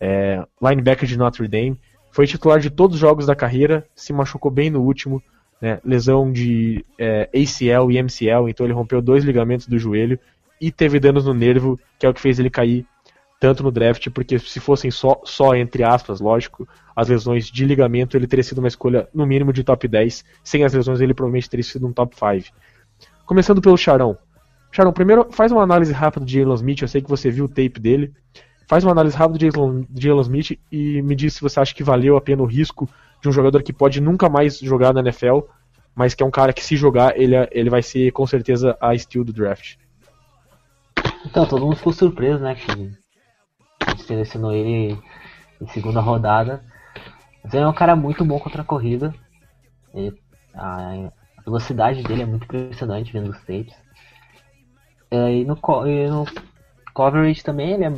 [0.00, 1.78] é, linebacker de Notre Dame.
[2.18, 5.22] Foi titular de todos os jogos da carreira, se machucou bem no último,
[5.62, 10.18] né, lesão de é, ACL e MCL, então ele rompeu dois ligamentos do joelho
[10.60, 12.84] e teve danos no nervo, que é o que fez ele cair
[13.38, 18.16] tanto no draft, porque se fossem só, só entre aspas, lógico, as lesões de ligamento,
[18.16, 21.48] ele teria sido uma escolha no mínimo de top 10, sem as lesões ele provavelmente
[21.48, 22.52] teria sido um top 5.
[23.24, 24.18] Começando pelo Charão.
[24.72, 27.48] Charão, primeiro faz uma análise rápida de Elon Smith, eu sei que você viu o
[27.48, 28.12] tape dele,
[28.68, 29.50] faz uma análise rápida de
[30.00, 32.88] Jalen- Smith e me diz se você acha que valeu a pena o risco
[33.20, 35.40] de um jogador que pode nunca mais jogar na NFL,
[35.94, 38.76] mas que é um cara que se jogar, ele, é- ele vai ser com certeza
[38.80, 39.76] a steal do draft.
[41.24, 42.54] Então, todo mundo ficou surpreso, né?
[42.54, 44.96] Que a gente selecionou ele
[45.60, 46.62] em segunda rodada.
[47.42, 49.14] Mas ele é um cara muito bom contra a corrida.
[49.94, 50.16] Ele-
[50.54, 53.74] a, a velocidade dele é muito impressionante vendo os tapes.
[55.10, 56.26] É, e, no, e no
[56.94, 57.92] coverage também ele é.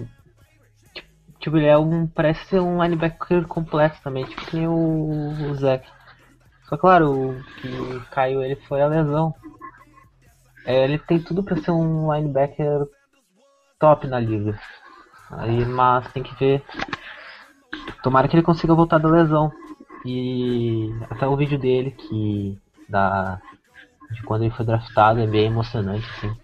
[1.40, 2.06] Tipo, ele é um.
[2.06, 5.86] Parece ser um linebacker completo também, tipo que nem o, o Zach.
[6.68, 9.34] Só claro, o que caiu ele foi a lesão.
[10.64, 12.86] É, ele tem tudo pra ser um linebacker
[13.78, 14.58] top na liga.
[15.30, 16.62] Aí, mas tem que ver.
[18.02, 19.50] Tomara que ele consiga voltar da lesão.
[20.04, 23.40] E até o vídeo dele que da
[24.10, 26.36] de quando ele foi draftado é bem emocionante assim.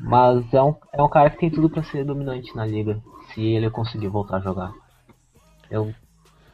[0.00, 3.00] Mas é um, é um cara que tem tudo pra ser dominante na liga,
[3.36, 4.72] se ele conseguir voltar a jogar.
[5.70, 5.94] Eu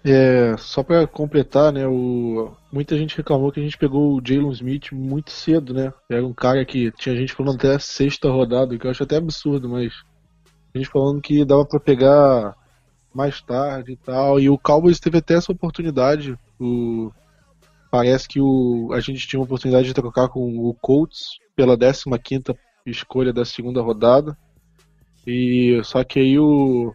[0.04, 2.50] É, só pra completar, né, o...
[2.72, 5.92] muita gente reclamou que a gente pegou o Jalen Smith muito cedo, né?
[6.10, 9.68] Era um cara que tinha gente falando até sexta rodada, que eu acho até absurdo,
[9.68, 9.92] mas
[10.74, 12.56] a gente falando que dava pra pegar
[13.14, 16.36] mais tarde e tal, e o Cowboys teve até essa oportunidade.
[16.58, 17.12] O...
[17.88, 18.90] Parece que o...
[18.92, 23.80] a gente tinha uma oportunidade de trocar com o Colts pela 15ª escolha da segunda
[23.80, 24.36] rodada.
[25.26, 26.92] E só que aí o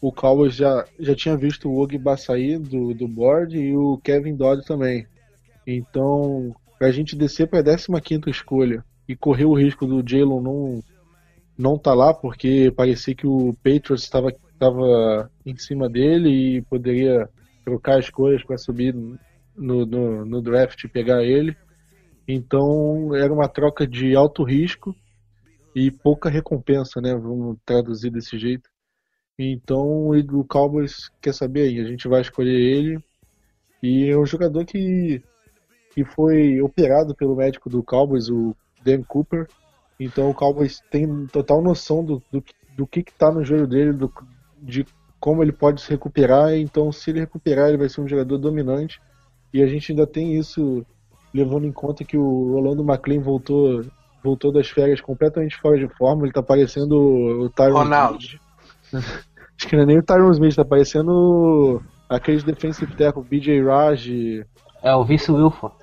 [0.00, 4.34] o Cowboys já, já tinha visto o Ogba sair do, do board e o Kevin
[4.34, 5.06] Dodd também.
[5.66, 10.82] Então, pra gente descer pra 15 escolha e correr o risco do Jalen não,
[11.58, 17.28] não tá lá, porque parecia que o Patriots estava tava em cima dele e poderia
[17.64, 18.94] trocar escolhas para subir
[19.56, 21.56] no, no, no draft e pegar ele.
[22.28, 24.94] Então, era uma troca de alto risco
[25.74, 27.14] e pouca recompensa, né?
[27.14, 28.68] Vamos traduzir desse jeito.
[29.38, 33.02] Então o Cowboys quer saber aí, a gente vai escolher ele.
[33.82, 35.22] E é um jogador que,
[35.94, 38.54] que foi operado pelo médico do Cowboys, o
[38.84, 39.46] Dan Cooper.
[39.98, 42.44] Então o Cowboys tem total noção do, do,
[42.76, 44.12] do que está no joelho dele, do,
[44.58, 44.84] de
[45.18, 46.54] como ele pode se recuperar.
[46.54, 49.00] Então se ele recuperar, ele vai ser um jogador dominante.
[49.54, 50.84] E a gente ainda tem isso
[51.32, 53.82] levando em conta que o Rolando McLean voltou,
[54.22, 56.24] voltou das férias completamente fora de forma.
[56.24, 58.18] Ele tá parecendo o Tyron Ronaldo.
[58.22, 58.40] Smith.
[59.56, 64.08] Acho que não é nem o Tyron Smith, tá parecendo aqueles defensive tackle, BJ Raj.
[64.82, 65.76] é o Vice Wilford.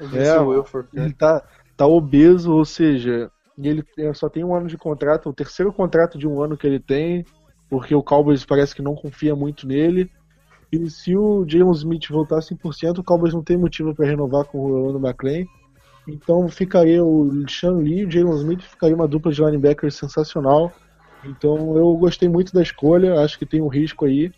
[0.00, 1.04] Disse É, o Wilford, né?
[1.04, 1.42] Ele tá,
[1.76, 6.18] tá obeso, ou seja, e ele só tem um ano de contrato, o terceiro contrato
[6.18, 7.24] de um ano que ele tem,
[7.68, 10.10] porque o Cowboys parece que não confia muito nele.
[10.72, 14.58] E se o Jalen Smith voltar 100%, o Cowboys não tem motivo para renovar com
[14.58, 15.44] o Rolando McLean.
[16.06, 20.72] Então ficaria o Sean Lee e o Jalen Smith ficaria uma dupla de linebackers sensacional.
[21.24, 24.30] Então eu gostei muito da escolha, acho que tem um risco aí,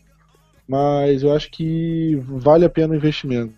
[0.69, 3.55] mas eu acho que vale a pena o investimento.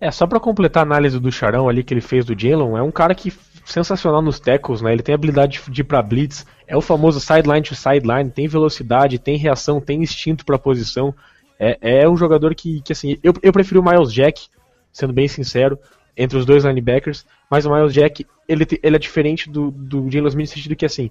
[0.00, 2.82] É, só pra completar a análise do Charão ali que ele fez do Jalen, é
[2.82, 3.32] um cara que
[3.64, 4.92] sensacional nos tackles, né?
[4.92, 9.18] Ele tem habilidade de ir pra blitz, é o famoso sideline to sideline, tem velocidade,
[9.18, 11.14] tem reação, tem instinto pra posição.
[11.58, 14.46] É, é um jogador que, que assim, eu, eu prefiro o Miles Jack,
[14.92, 15.78] sendo bem sincero,
[16.18, 20.28] entre os dois linebackers, mas o Miles Jack, ele, ele é diferente do, do Jalen
[20.28, 21.10] Smith no sentido que assim,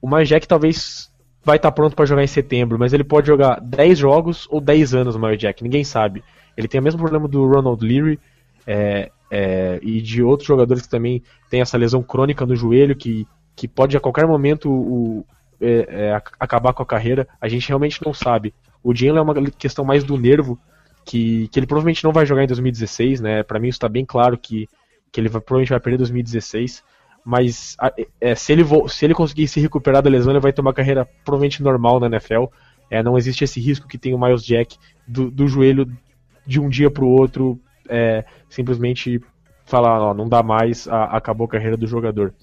[0.00, 1.10] o Miles Jack talvez
[1.42, 4.94] vai estar pronto pra jogar em setembro, mas ele pode jogar 10 jogos ou 10
[4.94, 6.22] anos o Miles Jack, ninguém sabe.
[6.56, 8.18] Ele tem o mesmo problema do Ronald Leary
[8.66, 13.26] é, é, e de outros jogadores que também tem essa lesão crônica no joelho que,
[13.56, 15.26] que pode a qualquer momento o,
[15.60, 17.26] é, é, ac- acabar com a carreira.
[17.40, 18.54] A gente realmente não sabe.
[18.82, 20.58] O Jalen é uma questão mais do nervo,
[21.04, 23.42] que, que ele provavelmente não vai jogar em 2016, né?
[23.42, 24.68] Para mim isso está bem claro que,
[25.12, 26.82] que ele vai, provavelmente vai perder 2016.
[27.24, 27.76] Mas
[28.20, 30.74] é, se, ele vo- se ele conseguir se recuperar da lesão, ele vai ter uma
[30.74, 32.44] carreira provavelmente normal na NFL.
[32.90, 34.76] É, não existe esse risco que tem o Miles Jack
[35.08, 35.90] do, do joelho
[36.46, 39.20] de um dia para o outro é, simplesmente
[39.64, 42.34] falar, ó, não dá mais, a- acabou a carreira do jogador.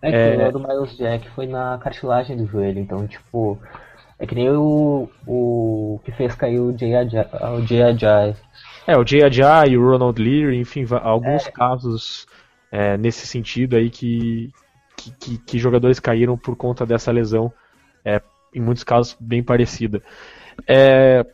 [0.00, 0.48] É que É.
[0.48, 3.58] o do Miles Jack foi na cartilagem do joelho, então, tipo,
[4.20, 8.36] é que nem o, o que fez cair o Ajay.
[8.86, 12.26] É, o Jay Ajay, o Ronald Leary, enfim, alguns casos
[12.70, 14.52] é, nesse sentido aí que,
[14.96, 17.52] que, que- que jogadores caíram por conta dessa lesão,
[18.04, 18.20] é,
[18.54, 20.02] em muitos casos bem parecida.
[20.66, 21.24] É,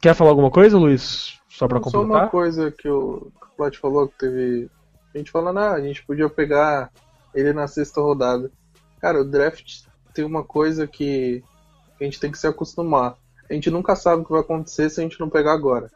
[0.00, 1.38] Quer falar alguma coisa, Luiz?
[1.48, 2.30] Só pra Só uma completar?
[2.30, 4.68] coisa que o Plat falou que teve.
[5.14, 6.90] A gente falando, ah, a gente podia pegar
[7.32, 8.50] ele na sexta rodada.
[9.00, 11.42] Cara, o draft tem uma coisa que
[12.00, 13.16] a gente tem que se acostumar.
[13.48, 15.90] A gente nunca sabe o que vai acontecer se a gente não pegar agora.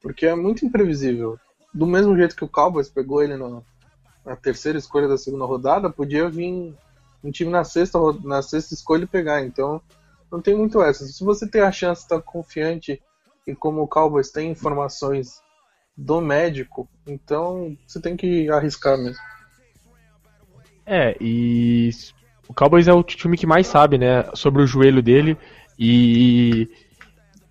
[0.00, 1.38] Porque é muito imprevisível.
[1.72, 3.64] Do mesmo jeito que o Cowboys pegou ele no-
[4.24, 6.74] na terceira escolha da segunda rodada, podia vir
[7.22, 9.44] um time na sexta, na sexta escolha pegar.
[9.44, 9.80] Então,
[10.30, 11.04] não tem muito essa.
[11.06, 13.02] Se você tem a chance, está confiante
[13.46, 15.40] e como o Cowboys tem informações
[15.96, 19.22] do médico, então você tem que arriscar mesmo.
[20.84, 21.90] É, e
[22.48, 25.36] o Cowboys é o time que mais sabe, né, sobre o joelho dele
[25.78, 26.68] e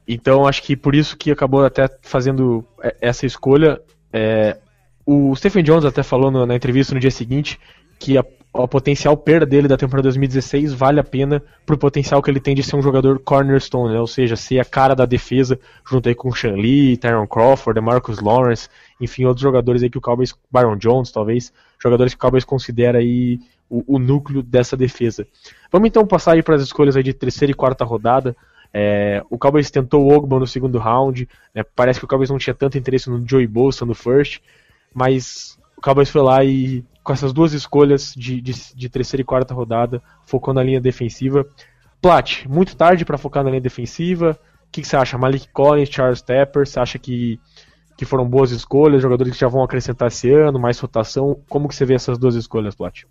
[0.07, 3.81] então acho que por isso que acabou até fazendo é, essa escolha.
[4.13, 4.57] É,
[5.05, 7.59] o Stephen Jones até falou no- na entrevista no dia seguinte
[7.99, 12.29] que a, a potencial perda dele da temporada 2016 vale a pena pro potencial que
[12.29, 13.99] ele tem de ser um jogador cornerstone, né?
[13.99, 17.79] ou seja, ser a cara da defesa junto aí com o Sean Lee, Tyron Crawford,
[17.81, 18.69] Marcus Lawrence,
[19.01, 22.99] enfim, outros jogadores aí que o Cowboys, Byron Jones talvez, jogadores que o Cowboys considera
[22.99, 25.27] aí o, o núcleo dessa defesa.
[25.71, 28.35] Vamos então passar aí para as escolhas aí de terceira e quarta rodada.
[28.73, 31.63] É, o Cowboys tentou o Ogba no segundo round, né?
[31.75, 34.41] parece que o Cowboys não tinha tanto interesse no Joey Bosa no first,
[34.93, 39.25] mas o Cowboys foi lá e com essas duas escolhas de, de, de terceira e
[39.25, 41.47] quarta rodada, focou na linha defensiva.
[42.01, 44.37] Plat, muito tarde para focar na linha defensiva.
[44.67, 45.17] O que, que você acha?
[45.17, 47.39] Malik Collins, Charles Tepper, você acha que,
[47.95, 51.39] que foram boas escolhas, jogadores que já vão acrescentar esse ano, mais rotação?
[51.47, 53.03] Como que você vê essas duas escolhas, Plat?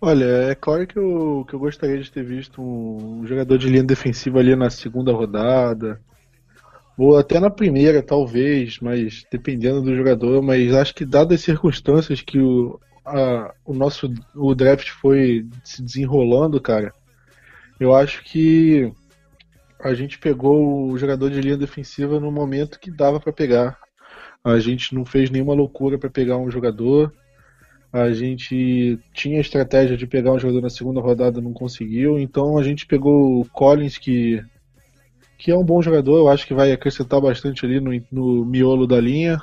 [0.00, 3.82] Olha, é claro que eu, que eu gostaria de ter visto um jogador de linha
[3.82, 6.00] defensiva ali na segunda rodada,
[6.98, 10.42] ou até na primeira, talvez, mas dependendo do jogador.
[10.42, 15.82] Mas acho que, dadas as circunstâncias que o, a- o nosso o draft foi se
[15.82, 16.92] desenrolando, cara,
[17.80, 18.92] eu acho que
[19.80, 23.78] a gente pegou o jogador de linha defensiva no momento que dava pra pegar.
[24.44, 27.12] A gente não fez nenhuma loucura pra pegar um jogador.
[27.92, 32.18] A gente tinha a estratégia de pegar um jogador na segunda rodada, não conseguiu.
[32.18, 34.42] Então a gente pegou o Collins, que,
[35.38, 38.86] que é um bom jogador, eu acho que vai acrescentar bastante ali no, no miolo
[38.86, 39.40] da linha.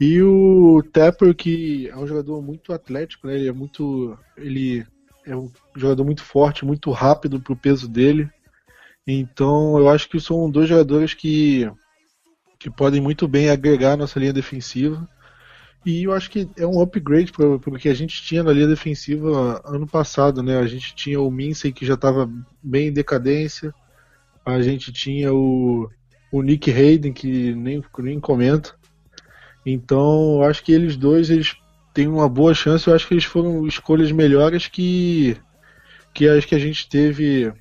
[0.00, 3.36] E o Tepper, que é um jogador muito atlético, né?
[3.36, 4.18] Ele é muito.
[4.36, 4.84] Ele
[5.24, 8.28] é um jogador muito forte, muito rápido pro peso dele.
[9.06, 11.70] Então eu acho que são dois jogadores que,
[12.58, 15.08] que podem muito bem agregar a nossa linha defensiva.
[15.86, 19.62] E eu acho que é um upgrade o que a gente tinha na linha defensiva
[19.64, 20.58] ano passado, né?
[20.58, 22.28] A gente tinha o Minsey que já estava
[22.60, 23.72] bem em decadência,
[24.44, 25.88] a gente tinha o,
[26.32, 28.74] o Nick Hayden que nem, nem comenta.
[29.64, 31.54] Então, eu acho que eles dois eles
[31.94, 32.88] têm uma boa chance.
[32.88, 35.36] Eu acho que eles foram escolhas melhores que
[36.12, 37.52] que as que a gente teve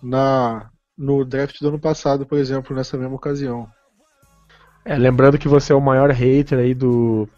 [0.00, 3.68] na no draft do ano passado, por exemplo, nessa mesma ocasião.
[4.84, 7.28] É, lembrando que você é o maior hater aí do.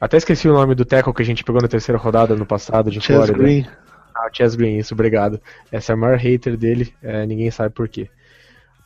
[0.00, 2.90] Até esqueci o nome do tackle que a gente pegou na terceira rodada no passado
[2.90, 3.38] de Chess Flórida.
[3.38, 3.66] Green.
[4.14, 5.38] Ah, Chess Green, isso, obrigado.
[5.70, 8.08] Essa é a maior hater dele, é, ninguém sabe por quê.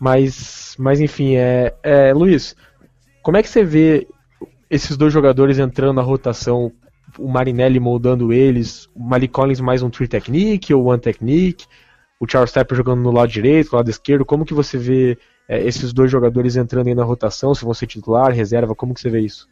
[0.01, 2.57] Mas, mas enfim, é, é, Luiz,
[3.23, 4.09] como é que você vê
[4.69, 6.73] esses dois jogadores entrando na rotação,
[7.17, 11.65] o Marinelli moldando eles, o Malik Collins mais um three technique ou one technique,
[12.19, 15.17] o Charles Tepper jogando no lado direito, no lado esquerdo, como que você vê
[15.49, 19.01] é, esses dois jogadores entrando aí na rotação, se vão ser titular, reserva, como que
[19.01, 19.49] você vê isso?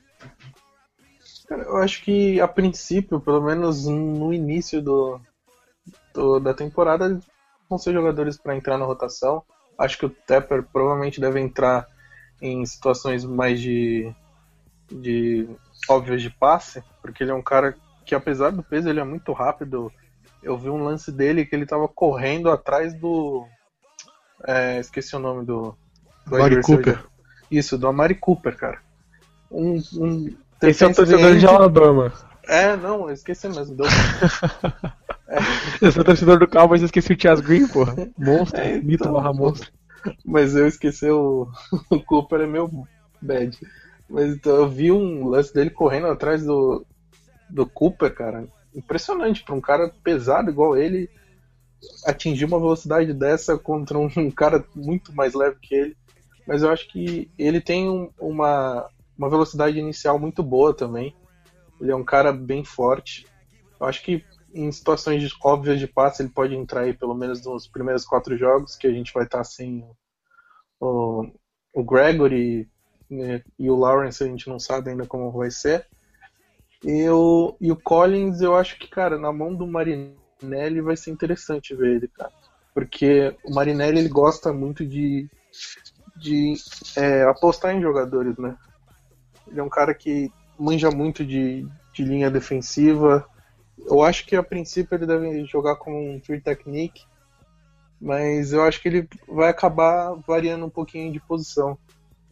[1.52, 5.20] Cara, eu acho que a princípio, pelo menos no início do,
[6.14, 7.20] do- da temporada,
[7.68, 9.42] vão ser jogadores para entrar na rotação.
[9.76, 11.86] Acho que o Tepper provavelmente deve entrar
[12.40, 14.10] em situações mais de,
[14.90, 15.46] de
[15.90, 19.30] óbvias de passe, porque ele é um cara que apesar do peso ele é muito
[19.34, 19.92] rápido.
[20.42, 23.46] Eu vi um lance dele que ele tava correndo atrás do
[24.46, 25.76] é, esqueci o nome do,
[26.26, 26.62] do Amari.
[26.62, 27.04] Cooper.
[27.50, 28.80] Isso, do Amari Cooper, cara.
[29.50, 32.12] Um, um Esse é o torcedor de Alabama.
[32.46, 33.76] é, não, eu esqueci mesmo.
[33.76, 33.86] Deu...
[35.80, 37.94] Esse é o torcedor do Cowboys, eu esqueci o Chas Green, porra.
[38.18, 39.70] Monstro, É, então, mito barra monstro.
[40.24, 41.48] Mas eu esqueci o...
[41.90, 42.70] o Cooper é meu
[43.20, 43.56] bad.
[44.08, 46.84] Mas então eu vi um lance dele correndo atrás do,
[47.48, 48.46] do Cooper, cara.
[48.74, 51.08] Impressionante pra um cara pesado igual ele
[52.06, 55.96] atingir uma velocidade dessa contra um, um cara muito mais leve que ele.
[56.46, 61.14] Mas eu acho que ele tem um- uma, uma velocidade inicial muito boa também.
[61.80, 63.26] Ele é um cara bem forte.
[63.80, 67.66] Eu acho que em situações óbvias de passe ele pode entrar aí pelo menos nos
[67.66, 69.84] primeiros quatro jogos, que a gente vai estar sem
[70.78, 71.26] o,
[71.74, 72.68] o Gregory
[73.10, 75.86] né, e o Lawrence, a gente não sabe ainda como vai ser.
[76.84, 81.10] E o, e o Collins, eu acho que, cara, na mão do Marinelli vai ser
[81.10, 82.32] interessante ver ele, cara.
[82.74, 85.28] Porque o Marinelli ele gosta muito de,
[86.16, 86.54] de
[86.96, 88.56] é, apostar em jogadores, né?
[89.52, 93.24] Ele é um cara que manja muito de, de linha defensiva.
[93.86, 97.04] Eu acho que a princípio ele deve jogar com um three technique,
[98.00, 101.76] mas eu acho que ele vai acabar variando um pouquinho de posição.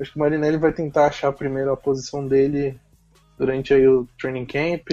[0.01, 2.81] Acho que o Marinelli vai tentar achar primeiro a posição dele
[3.39, 4.89] durante aí o training camp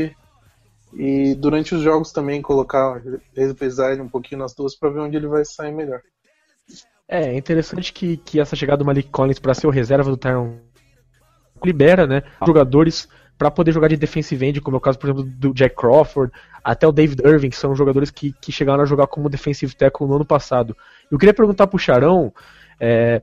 [0.93, 3.01] E durante os jogos também colocar,
[3.33, 6.01] revezar ele um pouquinho nas duas pra ver onde ele vai sair melhor.
[7.07, 10.17] É, é interessante que, que essa chegada do Malik Collins para ser o reserva do
[10.17, 10.57] Tyron
[11.65, 15.23] libera, né, jogadores para poder jogar de defensive end, como é o caso, por exemplo,
[15.23, 16.31] do Jack Crawford,
[16.63, 20.07] até o David Irving, que são jogadores que, que chegaram a jogar como defensive tackle
[20.07, 20.75] no ano passado.
[21.11, 22.33] Eu queria perguntar pro Charão,
[22.79, 23.21] é,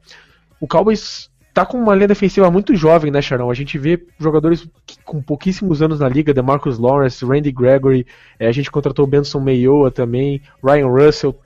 [0.61, 3.51] o Cowboys tá com uma linha defensiva muito jovem, né, Charão?
[3.51, 8.07] A gente vê jogadores que, com pouquíssimos anos na liga, DeMarcus Lawrence, Randy Gregory,
[8.38, 11.38] é, a gente contratou o Benson Mayoa também, Ryan Russell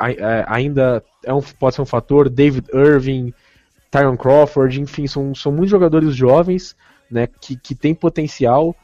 [0.00, 3.32] é, ainda é um, pode ser um fator, David Irving,
[3.90, 6.76] Tyron Crawford, enfim, são, são muitos jogadores jovens,
[7.10, 8.76] né, que, que tem potencial,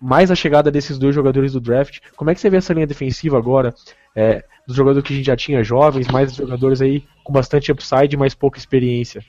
[0.00, 2.00] mais a chegada desses dois jogadores do draft.
[2.16, 3.74] Como é que você vê essa linha defensiva agora?
[4.14, 8.16] É, dos jogadores que a gente já tinha jovens, mais jogadores aí com bastante upside,
[8.16, 9.24] mas pouca experiência.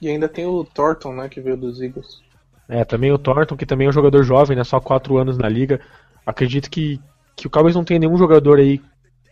[0.00, 2.22] E ainda tem o Thornton, né, que veio dos Eagles.
[2.68, 5.48] É, também o Thornton, que também é um jogador jovem, né, só 4 anos na
[5.48, 5.80] liga.
[6.24, 7.00] Acredito que,
[7.34, 8.80] que o Cowboys não tem nenhum jogador aí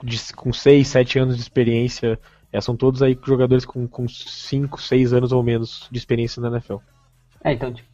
[0.02, 2.18] de, com 6, 7 anos de experiência.
[2.54, 6.76] É, são todos aí jogadores com 5, 6 anos ou menos de experiência na NFL.
[7.42, 7.88] É, então, tipo,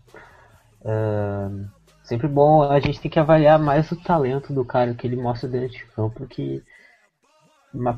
[0.82, 1.66] uh,
[2.04, 5.48] sempre bom, a gente tem que avaliar mais o talento do cara que ele mostra
[5.48, 6.62] dentro de campo, que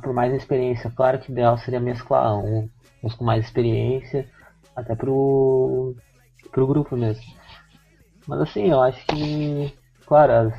[0.01, 2.71] por mais experiência, claro que ideal seria mesclar um,
[3.03, 4.31] uns com mais experiência,
[4.77, 5.97] até pro,
[6.53, 7.25] pro grupo mesmo.
[8.25, 10.55] Mas assim, eu acho que, claro, as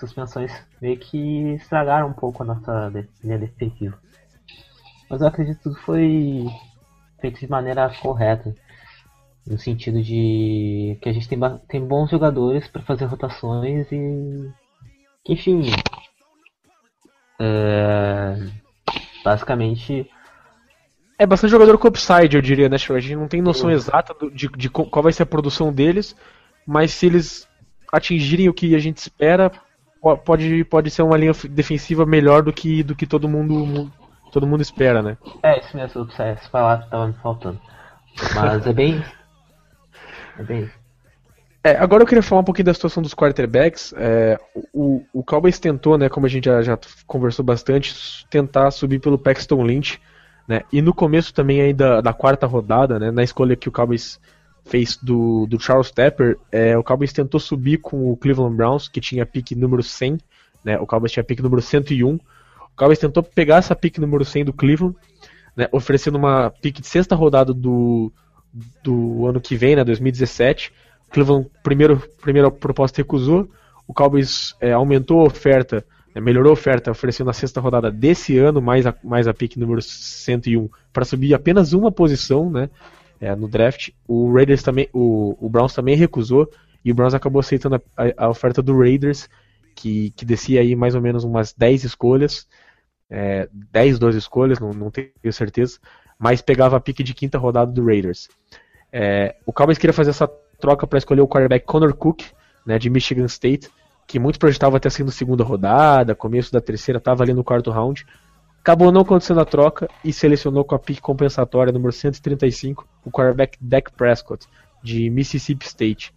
[0.00, 2.90] suspensões meio que estragaram um pouco a nossa
[3.22, 3.98] linha defensiva.
[5.08, 6.46] Mas eu acredito que tudo foi
[7.20, 8.54] feito de maneira correta.
[9.46, 11.38] No sentido de que a gente tem,
[11.68, 14.50] tem bons jogadores para fazer rotações e.
[15.28, 15.62] Enfim.
[17.40, 18.36] É,
[19.24, 20.10] basicamente.
[21.18, 24.48] É bastante jogador com upside, eu diria, né, A gente não tem noção exata de,
[24.48, 26.14] de qual vai ser a produção deles,
[26.66, 27.48] mas se eles
[27.90, 29.50] atingirem o que a gente espera,
[30.24, 33.90] pode, pode ser uma linha defensiva melhor do que, do que todo mundo
[34.36, 35.16] todo mundo espera, né?
[35.42, 37.58] É, isso mesmo, essa palavra tava me faltando.
[38.34, 39.02] Mas é bem.
[40.38, 40.74] É bem isso.
[41.64, 43.94] É, agora eu queria falar um pouquinho da situação dos quarterbacks.
[43.96, 44.38] É,
[44.74, 49.18] o, o Cowboys tentou, né, como a gente já, já conversou bastante, tentar subir pelo
[49.18, 49.98] Paxton Lynch.
[50.46, 53.72] Né, e no começo também aí da, da quarta rodada, né, na escolha que o
[53.72, 54.20] Cowboys
[54.66, 59.00] fez do, do Charles Tepper, é, o Cowboys tentou subir com o Cleveland Browns, que
[59.00, 60.18] tinha pick número 100,
[60.62, 62.18] né, o Cowboys tinha pick número 101.
[62.76, 64.96] Cowboys tentou pegar essa pick número 100 do Cleveland,
[65.56, 68.12] né, oferecendo uma pick de sexta rodada do,
[68.82, 70.72] do ano que vem, né, 2017.
[71.08, 73.48] O Cleveland, primeiro, primeira proposta recusou.
[73.86, 75.84] O Cowboys é, aumentou a oferta,
[76.14, 79.56] né, melhorou a oferta, oferecendo na sexta rodada desse ano, mais a, mais a pick
[79.56, 82.68] número 101, para subir apenas uma posição, né?
[83.20, 83.90] é, no draft.
[84.06, 86.50] O Raiders também, o, o, Browns também recusou
[86.84, 89.28] e o Browns acabou aceitando a, a, oferta do Raiders,
[89.74, 92.46] que, que descia aí mais ou menos umas 10 escolhas,
[93.10, 95.78] é, 10, 12 escolhas, não, não tenho certeza,
[96.18, 98.28] mas pegava a pique de quinta rodada do Raiders.
[98.92, 102.22] É, o Cowboys queria fazer essa troca para escolher o quarterback Connor Cook,
[102.64, 103.70] né, de Michigan State,
[104.06, 108.06] que muito projetava até sendo segunda rodada, começo da terceira, estava ali no quarto round.
[108.60, 113.58] Acabou não acontecendo a troca e selecionou com a pick compensatória número 135 o quarterback
[113.60, 114.46] Dak Prescott,
[114.82, 116.12] de Mississippi State.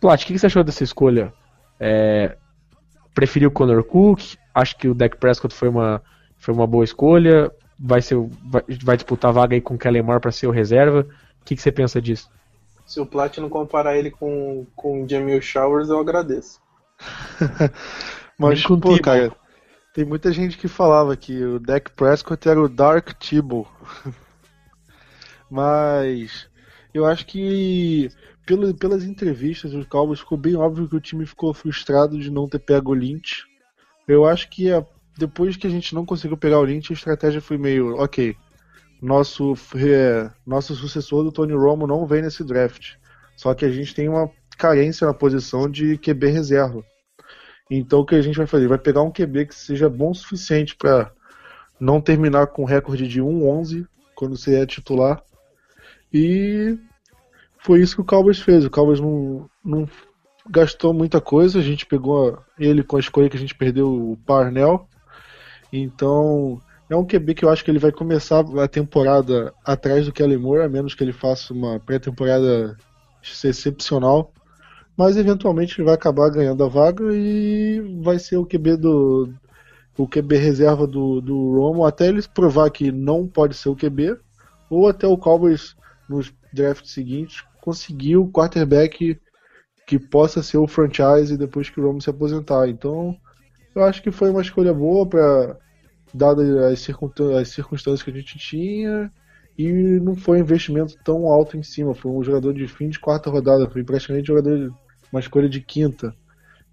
[0.00, 1.32] Plat, o que você achou dessa escolha?
[1.78, 2.36] É,
[3.14, 4.34] preferiu o Connor Cook?
[4.54, 6.02] Acho que o Dak Prescott foi uma,
[6.42, 7.52] foi uma boa escolha?
[7.78, 10.50] Vai, ser, vai, vai disputar a vaga aí com o Kellen Moore para ser o
[10.50, 11.06] reserva?
[11.40, 12.28] O que, que você pensa disso?
[12.84, 16.60] Se o Plat não comparar ele com, com o Jamil Showers, eu agradeço.
[18.36, 19.32] Mas, pô, cara,
[19.94, 23.66] tem muita gente que falava que o Dak Prescott era o Dark Tibble.
[25.48, 26.48] Mas
[26.92, 28.08] eu acho que
[28.44, 32.48] pelo, pelas entrevistas do Cowboys ficou bem óbvio que o time ficou frustrado de não
[32.48, 33.44] ter pego o Lynch.
[34.08, 34.84] Eu acho que a,
[35.16, 38.36] depois que a gente não conseguiu pegar o Lynch, a estratégia foi meio, ok,
[39.00, 42.94] nosso, é, nosso sucessor do Tony Romo não vem nesse draft.
[43.36, 46.84] Só que a gente tem uma carência na posição de QB reserva.
[47.70, 48.68] Então o que a gente vai fazer?
[48.68, 51.10] Vai pegar um QB que seja bom o suficiente para
[51.80, 55.22] não terminar com recorde de 1-11 quando você é titular.
[56.12, 56.78] E
[57.58, 58.64] foi isso que o Cowboys fez.
[58.64, 59.88] O Cowboys não, não
[60.48, 61.58] gastou muita coisa.
[61.58, 64.86] A gente pegou ele com a escolha que a gente perdeu o Parnell.
[65.72, 66.60] Então
[66.90, 70.36] é um QB que eu acho que ele vai começar a temporada atrás do Kelly
[70.36, 72.76] Moore, a menos que ele faça uma pré-temporada
[73.22, 74.32] excepcional
[74.96, 79.32] mas eventualmente ele vai acabar ganhando a vaga e vai ser o QB do
[79.96, 84.16] o QB reserva do, do Romo até eles provar que não pode ser o QB
[84.70, 85.76] ou até o Cowboys
[86.08, 89.20] nos drafts seguintes conseguir o quarterback
[89.86, 92.68] que possa ser o franchise depois que o Romo se aposentar.
[92.68, 93.16] Então,
[93.74, 95.56] eu acho que foi uma escolha boa para
[96.12, 99.10] dadas as, circunstâncias que a gente tinha
[99.58, 99.70] e
[100.00, 101.94] não foi um investimento tão alto em cima.
[101.94, 104.72] Foi um jogador de fim de quarta rodada, foi praticamente jogador
[105.12, 106.14] uma escolha de quinta.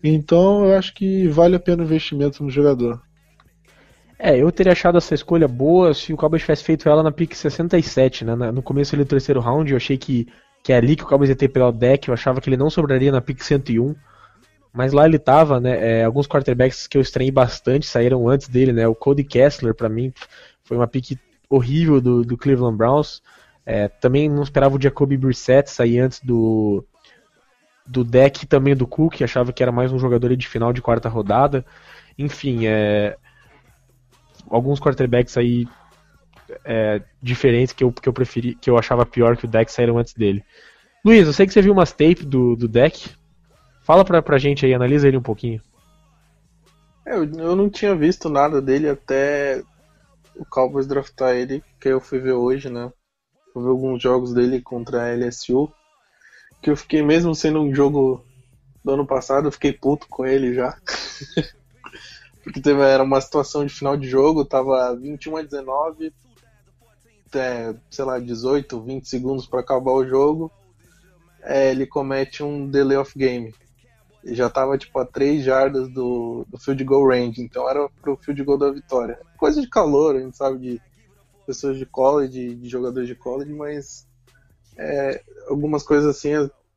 [0.04, 3.02] Então eu acho que vale a pena o investimento no jogador.
[4.18, 7.34] É, eu teria achado essa escolha boa se o Cowboys tivesse feito ela na pick
[7.34, 8.36] 67, né?
[8.52, 10.28] No começo ali do terceiro round, eu achei que,
[10.62, 12.70] que é ali que o Cowboys ia ter pelo deck, eu achava que ele não
[12.70, 13.96] sobraria na pick 101.
[14.72, 16.02] Mas lá ele tava, né?
[16.02, 18.88] É, alguns quarterbacks que eu estranhei bastante saíram antes dele, né?
[18.88, 20.14] O Cody Kessler, para mim,
[20.64, 21.18] foi uma pick
[21.50, 23.22] horrível do, do Cleveland Browns.
[23.66, 26.86] É, também não esperava o Jacoby Brissett sair antes do,
[27.86, 31.10] do deck também do Cook, achava que era mais um jogador de final de quarta
[31.10, 31.66] rodada.
[32.18, 33.18] Enfim, é,
[34.50, 35.68] alguns quarterbacks aí
[36.64, 39.98] é, diferentes que eu, que eu preferi, que eu achava pior que o deck saíram
[39.98, 40.44] antes dele.
[41.04, 43.10] Luiz, eu sei que você viu umas tape do, do deck.
[43.90, 45.60] Fala pra, pra gente aí, analisa ele um pouquinho.
[47.04, 49.64] É, eu, eu não tinha visto nada dele até
[50.36, 52.94] o Cowboys draftar ele, que eu fui ver hoje, né?
[53.56, 55.74] Ver alguns jogos dele contra a LSU.
[56.62, 58.24] Que eu fiquei, mesmo sendo um jogo
[58.86, 60.78] do ano passado, eu fiquei puto com ele já.
[62.46, 66.14] porque teve, era uma situação de final de jogo, tava 21 a 19,
[67.26, 70.52] até, sei lá, 18, 20 segundos para acabar o jogo,
[71.42, 73.52] é, ele comete um delay of game.
[74.34, 78.44] Já tava tipo a 3 jardas do, do field goal range, então era pro field
[78.44, 79.20] goal da vitória.
[79.38, 80.82] Coisa de calor, a gente sabe de
[81.46, 84.08] pessoas de college, de jogadores de college, mas
[84.78, 86.32] é, algumas coisas assim,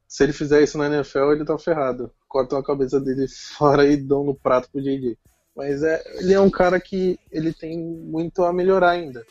[0.08, 2.10] se ele fizer isso na NFL, ele tá ferrado.
[2.28, 5.16] Cortam a cabeça dele fora e dão no prato pro JJ.
[5.54, 9.24] Mas é, ele é um cara que ele tem muito a melhorar ainda.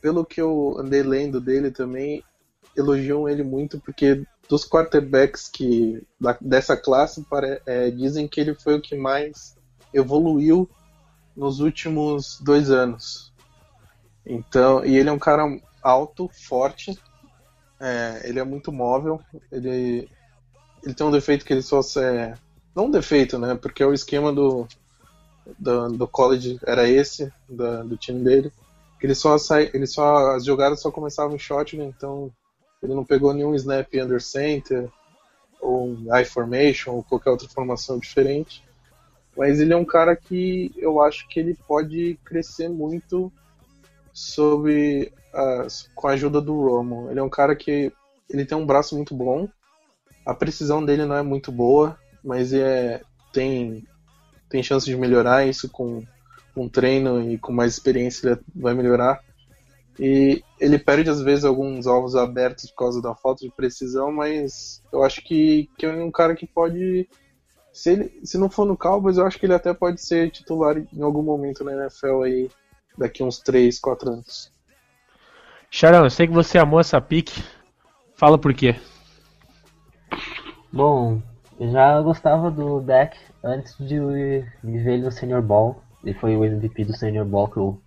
[0.00, 2.22] Pelo que eu andei lendo dele também,
[2.76, 8.52] elogiam ele muito porque dos quarterbacks que da, dessa classe pare, é, dizem que ele
[8.52, 9.56] foi o que mais
[9.94, 10.68] evoluiu
[11.36, 13.32] nos últimos dois anos.
[14.26, 15.44] Então, e ele é um cara
[15.80, 16.98] alto, forte,
[17.78, 19.20] é, ele é muito móvel,
[19.52, 20.10] ele,
[20.82, 22.34] ele tem um defeito que ele só é,
[22.74, 23.54] não um defeito, né?
[23.54, 24.66] Porque o esquema do,
[25.56, 28.52] do, do college era esse, da, do time dele.
[29.00, 32.32] Ele só sai, ele só as jogadas só começavam em shotgun, então
[32.82, 34.88] ele não pegou nenhum snap under center
[35.60, 38.64] ou I formation ou qualquer outra formação diferente.
[39.36, 43.32] Mas ele é um cara que eu acho que ele pode crescer muito
[44.12, 45.12] sobre
[45.94, 47.10] com a ajuda do Romo.
[47.10, 47.92] Ele é um cara que
[48.28, 49.48] ele tem um braço muito bom.
[50.26, 53.02] A precisão dele não é muito boa, mas é
[53.32, 53.86] tem
[54.48, 56.04] tem chance de melhorar isso com,
[56.52, 59.22] com treino e com mais experiência ele vai melhorar.
[59.98, 64.82] E ele perde às vezes alguns alvos abertos por causa da falta de precisão, mas
[64.92, 67.08] eu acho que, que é um cara que pode.
[67.72, 70.76] Se, ele, se não for no Cowboys, eu acho que ele até pode ser titular
[70.78, 72.50] em algum momento na NFL aí,
[72.96, 74.52] daqui uns 3, 4 anos.
[75.70, 77.42] Charão, eu sei que você amou essa pique.
[78.14, 78.74] Fala por quê.
[80.72, 81.22] Bom,
[81.58, 83.98] eu já gostava do deck antes de,
[84.64, 85.82] de ver ele no Senior Ball.
[86.02, 87.80] Ele foi o MVP do Senior Ball que o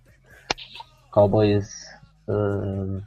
[1.10, 1.83] Cowboys,
[2.28, 3.02] uh,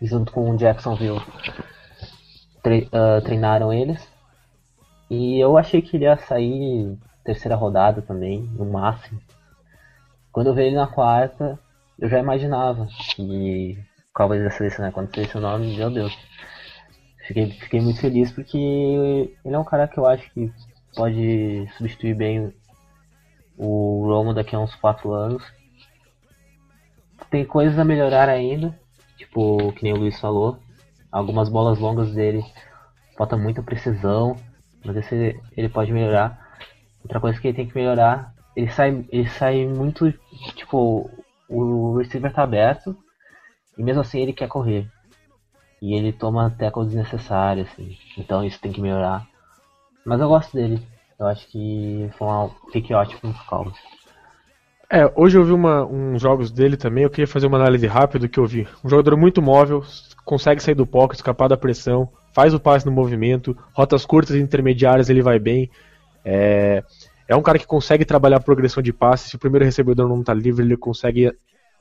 [0.00, 1.20] junto com o Jacksonville,
[2.62, 4.06] tre uh, treinaram eles.
[5.10, 9.20] E eu achei que ele ia sair terceira rodada também, no máximo.
[10.32, 11.58] Quando eu vi ele na quarta,
[11.98, 13.78] eu já imaginava que
[14.10, 14.92] o Cowboys ia selecionar.
[14.92, 16.16] Quando selecionou, meu Deus.
[17.26, 20.52] Fiquei, fiquei muito feliz porque ele é um cara que eu acho que
[20.94, 22.52] pode substituir bem
[23.56, 25.42] o Romo daqui a uns 4 anos.
[27.30, 28.78] Tem coisas a melhorar ainda,
[29.16, 30.58] tipo, que nem o Luiz falou.
[31.10, 32.44] Algumas bolas longas dele
[33.16, 34.36] falta muita precisão,
[34.84, 36.56] mas esse ele pode melhorar.
[37.02, 40.12] Outra coisa que ele tem que melhorar, ele sai, ele sai muito,
[40.54, 41.10] tipo,
[41.48, 42.96] o receiver tá aberto
[43.76, 44.90] e mesmo assim ele quer correr.
[45.82, 47.96] E ele toma tackle desnecessário, assim.
[48.16, 49.26] Então isso tem que melhorar.
[50.04, 50.80] Mas eu gosto dele.
[51.18, 53.76] Eu acho que foi um pick ótimo pro Cowboys.
[54.94, 58.28] É, hoje eu vi uma, uns jogos dele também, eu queria fazer uma análise rápida
[58.28, 58.64] que eu vi.
[58.84, 59.82] Um jogador muito móvel,
[60.24, 64.38] consegue sair do pocket, escapar da pressão, faz o passe no movimento, rotas curtas e
[64.38, 65.68] intermediárias ele vai bem.
[66.24, 66.84] É,
[67.26, 70.20] é um cara que consegue trabalhar a progressão de passe, se o primeiro recebedor não
[70.20, 71.32] está livre, ele consegue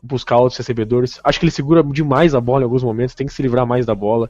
[0.01, 1.19] buscar outros recebedores.
[1.23, 3.85] Acho que ele segura demais a bola em alguns momentos, tem que se livrar mais
[3.85, 4.27] da bola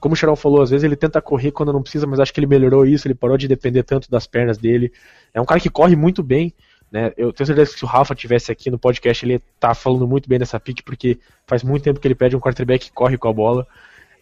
[0.00, 2.40] como o Cheryl falou, às vezes ele tenta correr quando não precisa, mas acho que
[2.40, 4.90] ele melhorou isso, ele parou de depender tanto das pernas dele.
[5.32, 6.54] É um cara que corre muito bem,
[6.90, 7.12] né?
[7.16, 10.28] Eu tenho certeza que se o Rafa tivesse aqui no podcast, ele tá falando muito
[10.28, 13.28] bem dessa pick, porque faz muito tempo que ele pede um quarterback que corre com
[13.28, 13.66] a bola.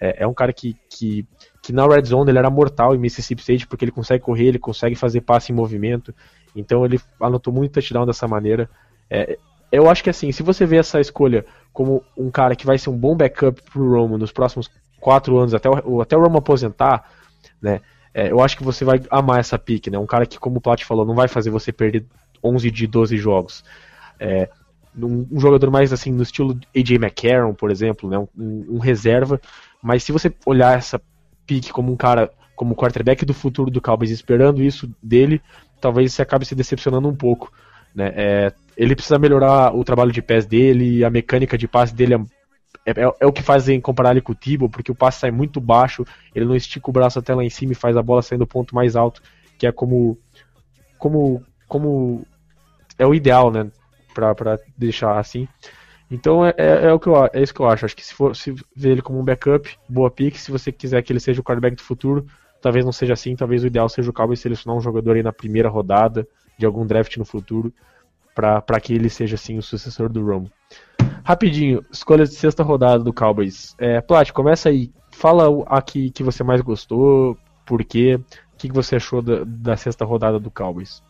[0.01, 1.27] É, é um cara que, que,
[1.63, 4.59] que na red zone ele era mortal em Mississippi State porque ele consegue correr, ele
[4.59, 6.15] consegue fazer passe em movimento.
[6.55, 8.69] Então ele anotou muito touchdown dessa maneira.
[9.11, 9.39] É,
[9.73, 12.91] eu acho que assim, se você vê essa escolha como um cara que vai ser
[12.91, 17.11] um bom backup pro Romo nos próximos quatro anos, até o, até o Romo aposentar,
[17.61, 17.81] né?
[18.15, 19.99] É, eu acho que você vai amar essa pick, né?
[19.99, 22.05] Um cara que, como o Plat falou, não vai fazer você perder
[22.43, 23.65] 11 de 12 jogos.
[24.19, 24.49] É,
[24.97, 28.19] um, um, jogador mais assim no estilo AJ McCarron, por exemplo, né?
[28.19, 29.41] Um, um, reserva.
[29.83, 31.01] Mas se você olhar essa
[31.47, 35.41] pick como um cara, como quarterback do futuro do Cowboys, esperando isso dele,
[35.81, 37.53] talvez você acabe se decepcionando um pouco.
[37.95, 38.13] Né?
[38.15, 42.19] É, ele precisa melhorar o trabalho de pés dele, a mecânica de passe dele é,
[42.91, 45.61] é, é o que fazem comparar ele com o Tibo, porque o passe sai muito
[45.61, 48.39] baixo, ele não estica o braço até lá em cima e faz a bola sair
[48.39, 49.23] do ponto mais alto,
[49.59, 50.19] que é como
[50.99, 52.27] como como
[52.99, 53.71] é o ideal, né,
[54.15, 55.47] para deixar assim.
[56.11, 57.85] Então é, é, é, o que eu, é isso que eu acho.
[57.85, 60.37] Acho que se for se ver ele como um backup, boa pick.
[60.37, 62.27] Se você quiser que ele seja o quarterback do futuro,
[62.63, 63.37] talvez não seja assim.
[63.37, 66.87] Talvez o ideal seja o Cowboys selecionar um jogador aí na primeira rodada de algum
[66.87, 67.73] draft no futuro
[68.35, 70.51] para que ele seja assim o sucessor do Romo.
[71.25, 73.75] Rapidinho, escolha de sexta rodada do Cowboys.
[73.79, 74.91] É, Plat, começa aí.
[75.11, 78.15] Fala aqui que você mais gostou, por quê,
[78.55, 81.03] o que, que você achou da, da sexta rodada do Cowboys.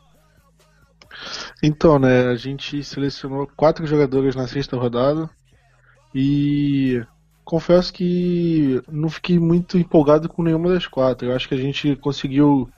[1.62, 5.28] Então, né, a gente selecionou quatro jogadores na sexta rodada
[6.14, 7.02] e
[7.44, 11.28] confesso que não fiquei muito empolgado com nenhuma das quatro.
[11.28, 12.68] Eu acho que a gente conseguiu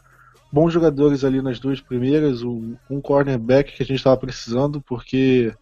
[0.52, 5.52] bons jogadores ali nas duas primeiras, um cornerback que a gente estava precisando, porque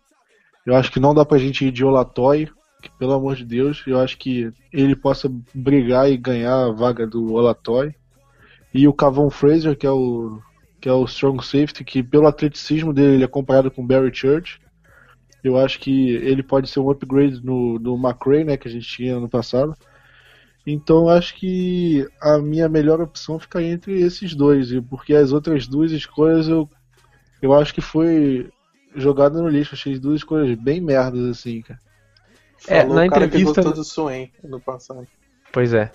[0.64, 2.50] eu acho que não dá pra gente ir de Olatoy,
[2.82, 7.06] que, pelo amor de Deus, eu acho que ele possa brigar e ganhar a vaga
[7.06, 7.94] do Olatoy.
[8.72, 10.40] E o Cavon Fraser, que é o
[10.80, 14.14] que é o strong safety, que pelo atleticismo dele ele é comparado com o Barry
[14.14, 14.60] Church.
[15.42, 18.88] Eu acho que ele pode ser um upgrade no, no McRae, né, que a gente
[18.88, 19.74] tinha no passado.
[20.66, 25.92] Então acho que a minha melhor opção fica entre esses dois, porque as outras duas
[25.92, 26.68] escolhas eu,
[27.40, 28.50] eu acho que foi
[28.94, 29.74] jogada no lixo.
[29.74, 31.80] Achei as duas escolhas bem merdas, assim, cara.
[32.66, 33.62] É, Falou na entrevista.
[33.62, 35.06] do Swain no passado.
[35.52, 35.90] Pois é.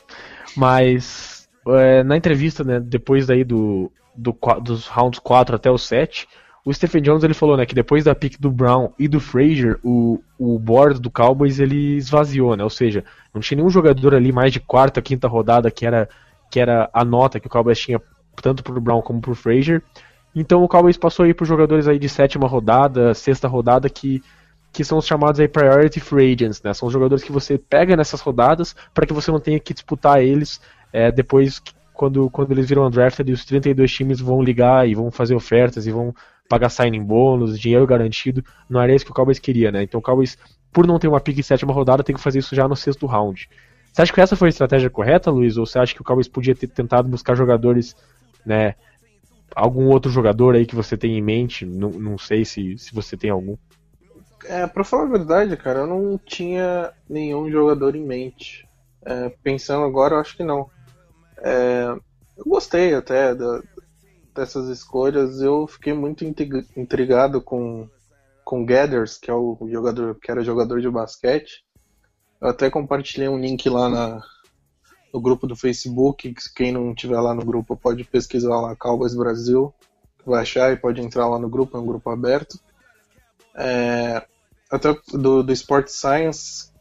[0.55, 6.27] Mas é, na entrevista, né, depois daí do, do, dos rounds 4 até o 7,
[6.65, 9.79] o Stephen Jones ele falou, né, que depois da pick do Brown e do Frazier,
[9.83, 12.63] o, o board do Cowboys ele esvaziou, né?
[12.63, 13.03] Ou seja,
[13.33, 16.07] não tinha nenhum jogador ali mais de quarta, quinta rodada que era
[16.49, 17.99] que era a nota que o Cowboys tinha
[18.41, 19.81] tanto pro Brown como pro Frazier.
[20.35, 24.21] Então o Cowboys passou aí por jogadores aí de sétima rodada, sexta rodada que
[24.71, 26.73] que são os chamados aí priority free agents, né?
[26.73, 30.23] São os jogadores que você pega nessas rodadas para que você não tenha que disputar
[30.23, 30.59] eles
[30.91, 31.61] é, depois
[31.93, 35.85] quando, quando eles viram undrafted e os 32 times vão ligar e vão fazer ofertas
[35.85, 36.13] e vão
[36.49, 39.83] pagar signing bônus, dinheiro garantido, não era isso que o Cowboys queria, né?
[39.83, 40.37] Então o Cowboys,
[40.71, 43.05] por não ter uma pick em sétima rodada, tem que fazer isso já no sexto
[43.05, 43.49] round.
[43.91, 45.55] Você acha que essa foi a estratégia correta, Luiz?
[45.55, 47.95] Ou você acha que o Cowboys podia ter tentado buscar jogadores,
[48.45, 48.75] né?
[49.55, 51.63] Algum outro jogador aí que você tem em mente?
[51.63, 53.55] Não, não sei se, se você tem algum.
[54.45, 58.67] É, pra falar a verdade, cara, eu não tinha nenhum jogador em mente.
[59.05, 60.69] É, pensando agora, eu acho que não.
[61.43, 61.95] É,
[62.37, 63.61] eu gostei até da,
[64.33, 67.87] dessas escolhas, eu fiquei muito intrigado com
[68.43, 71.63] com Gathers, que é o jogador que era jogador de basquete.
[72.41, 74.21] Eu até compartilhei um link lá na,
[75.13, 76.33] no grupo do Facebook.
[76.55, 79.73] Quem não tiver lá no grupo pode pesquisar lá Cowboys Brasil,
[80.25, 82.59] vai achar e pode entrar lá no grupo, é um grupo aberto.
[83.55, 84.25] É,
[84.69, 86.71] até do, do Sport Science,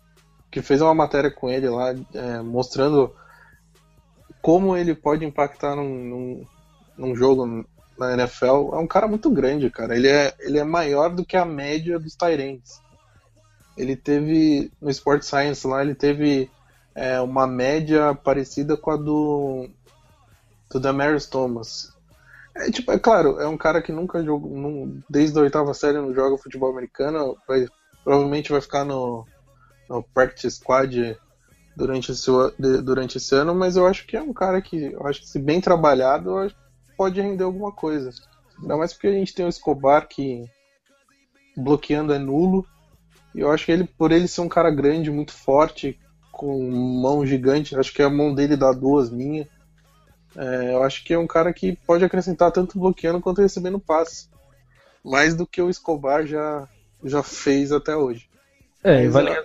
[0.51, 3.15] que fez uma matéria com ele lá, é, mostrando
[4.43, 6.47] como ele pode impactar num, num,
[6.99, 7.65] num jogo
[7.97, 9.97] na NFL, é um cara muito grande, cara.
[9.97, 12.83] Ele é, ele é maior do que a média dos Tyrants.
[13.77, 16.51] Ele teve, no Sport Science lá, ele teve
[16.95, 19.69] é, uma média parecida com a do,
[20.69, 21.93] do Damaris Thomas.
[22.55, 26.13] É, tipo, é claro, é um cara que nunca jogou, desde a oitava série não
[26.13, 27.67] joga futebol americano, vai,
[28.05, 29.25] provavelmente vai ficar no,
[29.89, 31.17] no practice squad
[31.77, 32.31] durante esse,
[32.83, 35.39] durante esse ano, mas eu acho que é um cara que, eu acho que se
[35.39, 36.31] bem trabalhado,
[36.97, 38.11] pode render alguma coisa.
[38.61, 40.45] Ainda mais porque a gente tem o Escobar que
[41.57, 42.67] bloqueando é nulo.
[43.35, 45.99] E eu acho que ele, por ele ser um cara grande, muito forte,
[46.31, 49.47] com mão gigante, acho que a mão dele dá duas minhas.
[50.37, 54.31] É, eu acho que é um cara que pode acrescentar tanto bloqueando quanto recebendo passe.
[55.05, 56.69] Mais do que o Escobar já,
[57.03, 58.29] já fez até hoje.
[58.85, 59.45] É, Mas, vale,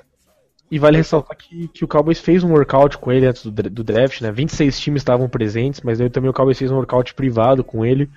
[0.69, 3.83] e vale ressaltar que, que o Cowboys fez um workout com ele antes do, do
[3.83, 4.31] draft, né?
[4.31, 8.09] 26 times estavam presentes, mas aí também o Cowboys fez um workout privado com ele.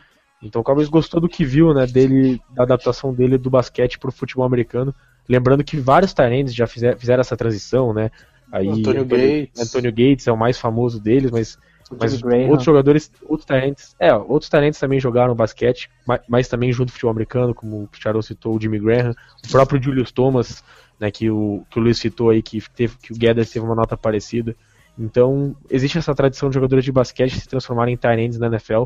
[0.42, 4.08] Então o Cowboys gostou do que viu, né, dele, da adaptação dele do basquete para
[4.08, 4.94] o futebol americano.
[5.28, 8.10] Lembrando que vários Tyrants já fizer, fizeram essa transição, né?
[8.50, 9.60] Aí, Antônio Gates.
[9.60, 11.58] Antônio Gates é o mais famoso deles, mas
[11.98, 12.48] mas Graham.
[12.48, 16.92] outros jogadores, outros talentos, é, outros talentos também jogaram basquete, mas, mas também junto ao
[16.92, 20.62] futebol americano, como o Charles citou, o Jimmy Graham, o próprio Julius Thomas,
[21.00, 23.74] né, que o, que o Luiz citou aí, que, teve, que o Guedes teve uma
[23.74, 24.54] nota parecida.
[24.98, 28.84] Então, existe essa tradição de jogadores de basquete se transformarem em talentos na NFL.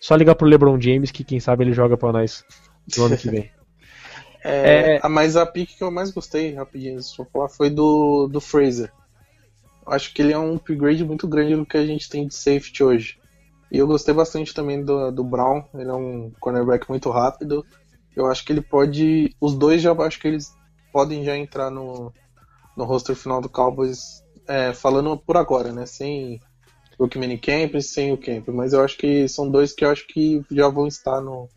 [0.00, 2.44] Só ligar pro LeBron James, que quem sabe ele joga pra nós
[2.96, 3.50] no ano que vem.
[4.46, 5.00] É, É.
[5.02, 8.92] a- Mas a pick que eu mais gostei, rapidinho, se falar, foi do, do Fraser.
[9.86, 12.34] Eu Acho que ele é um upgrade muito grande do que a gente tem de
[12.34, 13.18] safety hoje.
[13.72, 17.64] E eu gostei bastante também do, do Brown, ele é um cornerback muito rápido.
[18.14, 19.34] Eu acho que ele pode.
[19.40, 20.54] Os dois já acho que eles
[20.94, 22.12] podem já entrar no,
[22.76, 25.86] no roster final do Cowboys, é, falando por agora, né?
[25.86, 26.40] Sem
[26.96, 28.46] o Camp e sem o Camp.
[28.50, 31.48] Mas eu acho que são dois que eu acho que já vão estar no,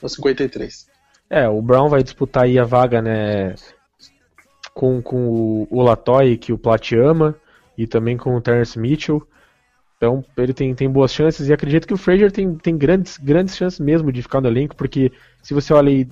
[0.00, 0.86] no 53.
[1.28, 3.54] É, o Brown vai disputar aí a vaga, né,
[4.72, 7.36] com, com o, o Latoy, que o Plat ama,
[7.76, 9.22] e também com o Terrence Mitchell.
[9.98, 13.54] Então, ele tem, tem boas chances, e acredito que o Frazier tem, tem grandes, grandes
[13.54, 15.12] chances mesmo de ficar no elenco, porque
[15.42, 16.08] se você olha aí,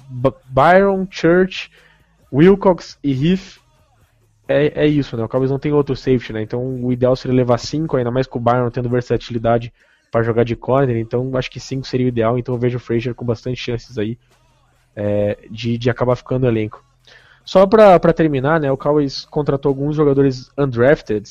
[0.51, 1.71] Byron, Church,
[2.33, 3.59] Wilcox e Heath,
[4.49, 7.37] é, é isso, né, o Cowboys não tem outro safety, né, então o ideal seria
[7.37, 9.73] levar 5, ainda mais com o Byron tendo versatilidade
[10.11, 12.81] para jogar de corner, então acho que 5 seria o ideal, então eu vejo o
[12.81, 14.19] Frazier com bastante chances aí
[14.95, 16.85] é, de, de acabar ficando no elenco.
[17.45, 21.29] Só para terminar, né, o Cowboys contratou alguns jogadores undrafted,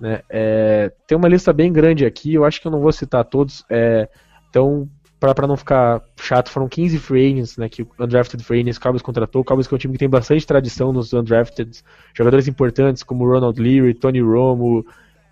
[0.00, 3.24] né, é, tem uma lista bem grande aqui, eu acho que eu não vou citar
[3.24, 4.08] todos, é,
[4.50, 4.88] então
[5.34, 8.80] para não ficar chato, foram 15 free agents, né, que o undrafted free agents o
[8.80, 11.82] Cowboys contratou, o Cowboys que é um time que tem bastante tradição nos undrafted,
[12.14, 14.84] jogadores importantes como Ronald Leary, Tony Romo,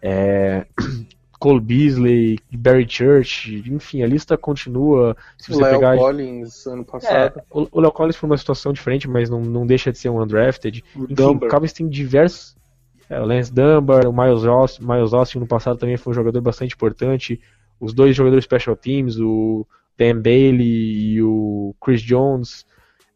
[0.03, 0.66] é,
[1.45, 5.14] Cole Beasley, Barry Church, enfim, a lista continua.
[5.36, 7.42] Se você Léo pegar Collins, ano é, passado.
[7.51, 10.22] o o Léo Collins foi uma situação diferente, mas não, não deixa de ser um
[10.22, 10.82] undrafted.
[10.97, 11.49] O Enfim, Dunbar.
[11.49, 12.57] o Cowboys tem diversos.
[13.11, 16.40] É, o Lance Dunbar, o Miles Austin, Miles Austin no passado também foi um jogador
[16.40, 17.38] bastante importante.
[17.78, 19.66] Os dois jogadores special teams, o
[19.99, 22.66] Dan Bailey e o Chris Jones.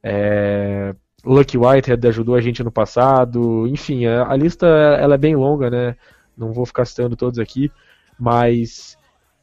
[0.03, 3.66] É, Lucky Whitehead ajudou a gente no passado.
[3.66, 5.97] Enfim, a, a lista ela é bem longa, né?
[6.37, 7.70] Não vou ficar citando todos aqui,
[8.18, 8.97] mas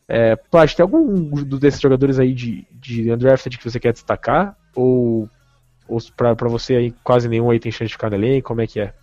[0.08, 4.56] é, Plat, tem algum desses jogadores aí de, de undrafted que você quer destacar?
[4.76, 5.30] Ou,
[5.88, 8.48] ou pra você aí quase nenhum aí tem chance de ficar no elenco?
[8.48, 8.94] Como é que é?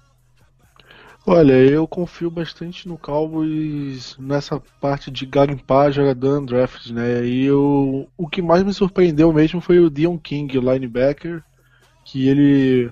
[1.24, 7.24] Olha, eu confio bastante no Cowboys nessa parte de garimpar jogador undrafted, né?
[7.24, 11.40] E eu, o que mais me surpreendeu mesmo foi o Dion King, linebacker,
[12.04, 12.90] que ele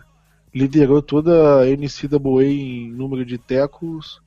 [0.54, 4.20] liderou toda a NCAA em número de tackles.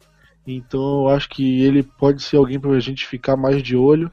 [0.45, 4.11] Então eu acho que ele pode ser alguém para a gente ficar mais de olho.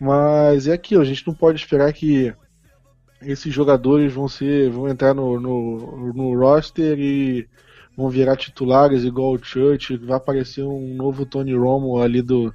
[0.00, 2.34] Mas é aquilo, a gente não pode esperar que
[3.22, 7.48] esses jogadores vão ser, vão entrar no, no, no roster e
[7.96, 12.52] vão virar titulares igual o Church, vai aparecer um novo Tony Romo ali do.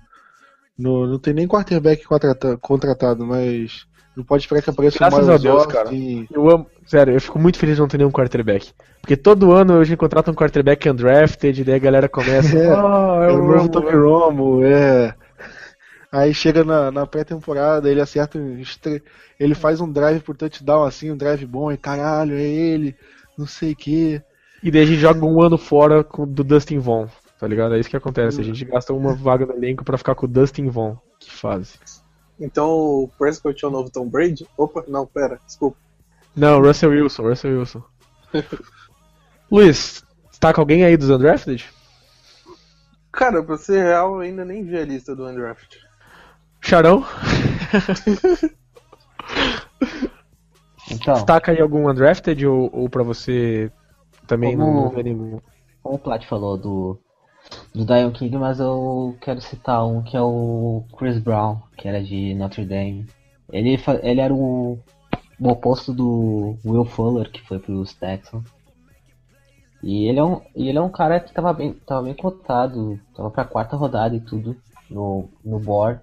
[0.77, 3.85] No, não tem nem quarterback contrata- contratado, mas
[4.15, 6.27] não pode esperar que apareça Graças a Deus, Austin.
[6.31, 8.71] Eu amo, sério, eu fico muito feliz de não ter nenhum quarterback.
[8.99, 12.55] Porque todo ano a gente contrata um quarterback undrafted, e daí a galera começa.
[12.57, 15.15] É, "Ah, É o novo Tony é." Romo, é.
[16.11, 18.37] Aí chega na, na pré-temporada, ele acerta
[19.39, 22.95] ele faz um drive por touchdown assim, um drive bom, e caralho, é ele,
[23.37, 24.21] não sei o que.
[24.63, 27.07] E daí a gente joga um ano fora com, do Dustin Vaughn,
[27.39, 27.75] tá ligado?
[27.75, 28.39] É isso que acontece.
[28.39, 30.95] A gente gasta uma vaga no elenco pra ficar com o Dustin Vaughn.
[31.19, 31.79] Que fase.
[32.39, 34.47] Então o Prescott é o novo Tom Brady?
[34.57, 35.77] Opa, não, pera, desculpa.
[36.35, 37.83] Não, Russell Wilson, Russell Wilson.
[39.51, 41.69] Luiz, está com alguém aí dos undrafted?
[43.11, 45.77] Cara, pra ser real, eu ainda nem vi a lista do Undraft.
[46.61, 47.03] Charão,
[50.89, 53.71] Então, destaca aí algum undrafted ou, ou pra você
[54.31, 55.39] também não, Como- não vê nenhum?
[55.83, 56.97] como o Plat falou do,
[57.73, 62.01] do Dion King, mas eu quero citar um que é o Chris Brown, que era
[62.01, 63.07] de Notre Dame.
[63.51, 64.79] Ele, ele era o,
[65.39, 68.45] o oposto do Will Fuller, que foi pros Texans.
[69.83, 73.31] E ele é um, ele é um cara que tava bem, tava bem cotado, tava
[73.31, 74.55] pra quarta rodada e tudo
[74.89, 75.99] no, no board.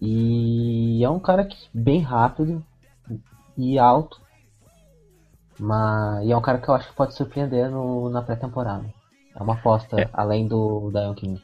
[0.00, 2.62] E é um cara que bem rápido
[3.56, 4.20] e alto.
[5.58, 8.84] Mas e é um cara que eu acho que pode surpreender no, na pré-temporada.
[9.34, 11.42] É uma aposta além do Dion King.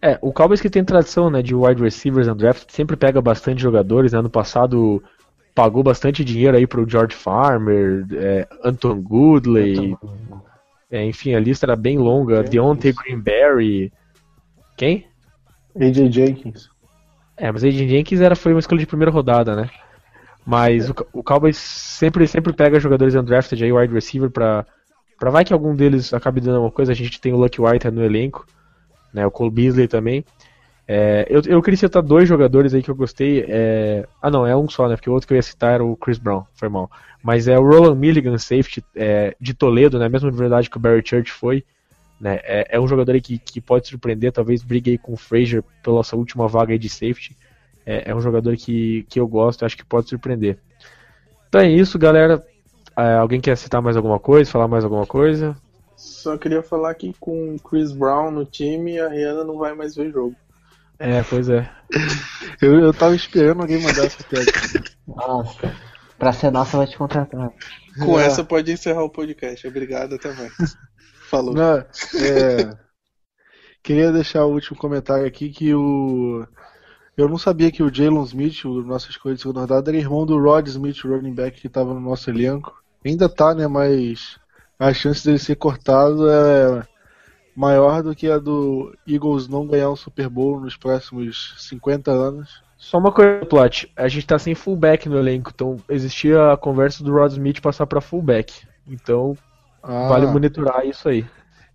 [0.00, 4.12] É, o Cowboys que tem tradição, né, de wide receivers undrafted, sempre pega bastante jogadores,
[4.12, 5.02] né, ano passado
[5.54, 9.96] pagou bastante dinheiro aí pro George Farmer, é, Anton Goodley,
[10.88, 13.92] é, enfim, a lista era bem longa, Deontay Greenberry,
[14.76, 15.04] quem?
[15.76, 16.70] AJ Jenkins.
[17.36, 19.70] É, mas Aiden Jenkins era, foi uma escolha de primeira rodada, né?
[20.48, 24.64] Mas o, o Cowboys sempre, sempre pega jogadores undrafted aí, wide receiver, pra,
[25.18, 27.90] Pra vai que algum deles acabe dando uma coisa, a gente tem o Lucky White
[27.90, 28.46] no elenco,
[29.12, 29.26] né?
[29.26, 30.24] O Cole Beasley também.
[30.86, 33.44] É, eu, eu queria citar dois jogadores aí que eu gostei.
[33.48, 34.06] É...
[34.22, 34.94] Ah, não, é um só, né?
[34.94, 36.88] Porque o outro que eu ia citar era o Chris Brown, foi mal.
[37.20, 40.08] Mas é o Roland Milligan, safety é, de Toledo, né?
[40.08, 41.64] Mesmo de verdade que o Barry Church foi.
[42.20, 42.38] Né?
[42.44, 45.62] É, é um jogador aí que, que pode surpreender, talvez brigue aí com o Frazier
[45.82, 47.36] pela sua última vaga aí de safety.
[47.90, 50.58] É, é um jogador que, que eu gosto, acho que pode surpreender.
[51.48, 52.44] Então é isso, galera.
[52.94, 55.56] É, alguém quer citar mais alguma coisa, falar mais alguma coisa?
[55.96, 59.96] Só queria falar que com o Chris Brown no time, a Rihanna não vai mais
[59.96, 60.36] ver jogo.
[60.98, 61.70] É, pois é.
[62.60, 64.50] Eu, eu tava esperando alguém mandar essa piada.
[65.06, 65.72] Nossa,
[66.18, 67.52] pra ser nossa vai te contratar.
[68.04, 68.26] Com É.
[68.26, 69.66] essa pode encerrar o podcast.
[69.66, 70.52] Obrigado, até mais.
[71.30, 71.54] Falou.
[71.54, 72.76] Não, é,
[73.82, 76.44] queria deixar o último comentário aqui que o.
[77.18, 80.24] Eu não sabia que o Jalen Smith, o nosso escolha de segunda rodada, era irmão
[80.24, 82.80] do Rod Smith, running back que estava no nosso elenco.
[83.04, 83.66] Ainda tá, né?
[83.66, 84.38] Mas
[84.78, 86.86] a chance dele ser cortado é
[87.56, 92.62] maior do que a do Eagles não ganhar um Super Bowl nos próximos 50 anos.
[92.76, 93.92] Só uma coisa, Plot.
[93.96, 97.88] A gente tá sem fullback no elenco, então existia a conversa do Rod Smith passar
[97.88, 98.64] pra fullback.
[98.86, 99.36] Então
[99.82, 101.26] Ah, vale monitorar isso aí.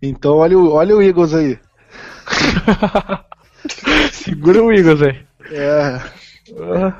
[0.02, 1.60] Então olha o, olha o Eagles aí.
[4.12, 5.33] Segura o Eagles aí.
[5.54, 5.98] É.
[6.60, 7.00] Ah,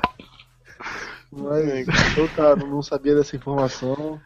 [1.32, 4.20] Mas, então tá, não sabia dessa informação.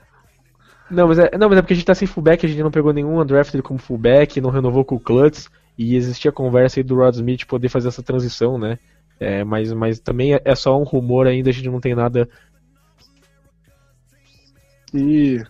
[0.91, 2.71] Não mas, é, não, mas é porque a gente tá sem fullback, a gente não
[2.71, 5.49] pegou nenhum undrafted como fullback, não renovou com o Klutz,
[5.79, 8.79] e existia a conversa aí do Rod Smith poder fazer essa transição, né?
[9.19, 12.29] É, mas, mas também é- é só um rumor ainda, a gente não tem nada.
[14.95, 15.43] E,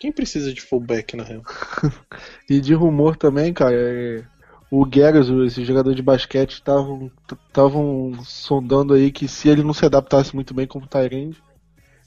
[0.00, 1.42] Quem precisa de fullback na real?
[2.48, 4.24] e de rumor também, cara, é,
[4.70, 7.10] o Gueras, o- esse jogador de basquete, estavam
[7.48, 11.42] estavam sondando aí que se ele não se adaptasse muito bem como Tyrande,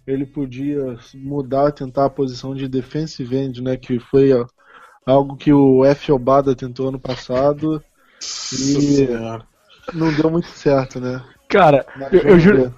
[0.06, 3.78] ele podia mudar, tentar a posição de defensive end, né?
[3.78, 4.46] Que foi ó,
[5.06, 6.12] algo que o F.
[6.12, 7.82] Obada tentou ano passado
[8.54, 9.08] e
[9.94, 11.24] não deu muito certo, né?
[11.48, 12.74] Cara, eu, eu juro, ver.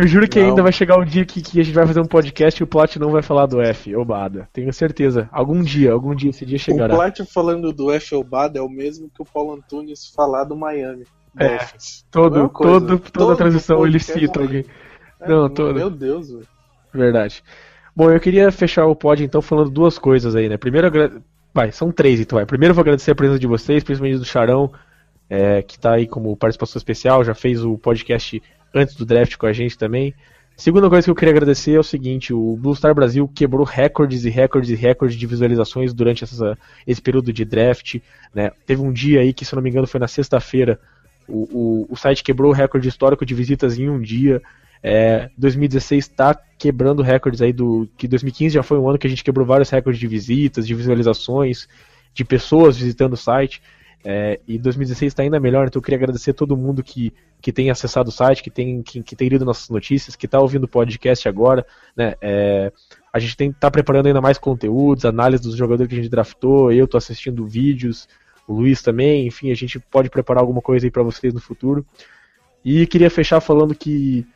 [0.00, 0.48] Eu juro que Não.
[0.48, 2.66] ainda vai chegar o dia que, que a gente vai fazer um podcast e o
[2.66, 4.48] Plot não vai falar do F, Obada.
[4.52, 5.28] Tenho certeza.
[5.32, 6.94] Algum dia, algum dia esse dia O chegará.
[6.94, 8.14] Plat falando do F.
[8.14, 11.04] Obada é o mesmo que o Paulo Antunes falar do Miami.
[11.38, 12.04] É, Dolphins.
[12.10, 12.72] Todo, coisa.
[12.80, 14.64] todo, toda Todo a transição ele podcast cita é- alguém.
[15.20, 15.74] É, Não, todo.
[15.74, 16.46] Meu Deus, velho.
[16.92, 17.42] Verdade.
[17.94, 20.56] Bom, eu queria fechar o pod então falando duas coisas aí, né?
[20.56, 21.12] Primeiro, agra-
[21.52, 22.36] vai, são três então.
[22.36, 22.46] Vai.
[22.46, 24.72] Primeiro, eu vou agradecer a presença de vocês, principalmente do Charão,
[25.28, 28.42] é, que tá aí como participação especial, já fez o podcast
[28.74, 30.14] antes do draft com a gente também.
[30.60, 34.26] Segunda coisa que eu queria agradecer é o seguinte: o Blue Star Brasil quebrou recordes
[34.26, 37.96] e recordes e recordes de visualizações durante essa, esse período de draft.
[38.34, 38.50] Né?
[38.66, 40.78] Teve um dia aí que, se não me engano, foi na sexta-feira.
[41.26, 44.42] O, o, o site quebrou o recorde histórico de visitas em um dia.
[44.82, 47.88] É, 2016 está quebrando recordes aí do.
[47.96, 50.74] que 2015 já foi um ano que a gente quebrou vários recordes de visitas, de
[50.74, 51.66] visualizações,
[52.12, 53.62] de pessoas visitando o site.
[54.02, 57.52] É, e 2016 está ainda melhor, então eu queria agradecer a todo mundo que, que
[57.52, 60.64] tem acessado o site, que tem, que, que tem lido nossas notícias, que está ouvindo
[60.64, 61.66] o podcast agora.
[61.94, 62.72] Né, é,
[63.12, 66.86] a gente está preparando ainda mais conteúdos, análise dos jogadores que a gente draftou, eu
[66.86, 68.08] estou assistindo vídeos,
[68.48, 71.84] o Luiz também, enfim, a gente pode preparar alguma coisa aí para vocês no futuro.
[72.64, 74.26] E queria fechar falando que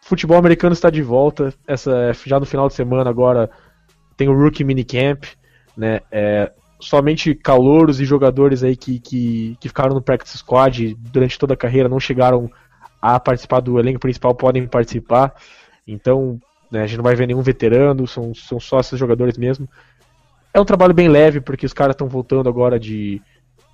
[0.00, 1.52] futebol americano está de volta.
[1.66, 3.50] Essa já no final de semana agora
[4.16, 5.28] tem o Rookie Minicamp,
[5.76, 6.00] né?
[6.10, 6.50] É,
[6.80, 11.56] somente calouros e jogadores aí que, que, que ficaram no practice squad durante toda a
[11.56, 12.50] carreira não chegaram
[13.00, 15.34] a participar do elenco principal podem participar.
[15.86, 19.68] Então, né, a gente não vai ver nenhum veterano, são, são só esses jogadores mesmo.
[20.52, 23.22] É um trabalho bem leve, porque os caras estão voltando agora de,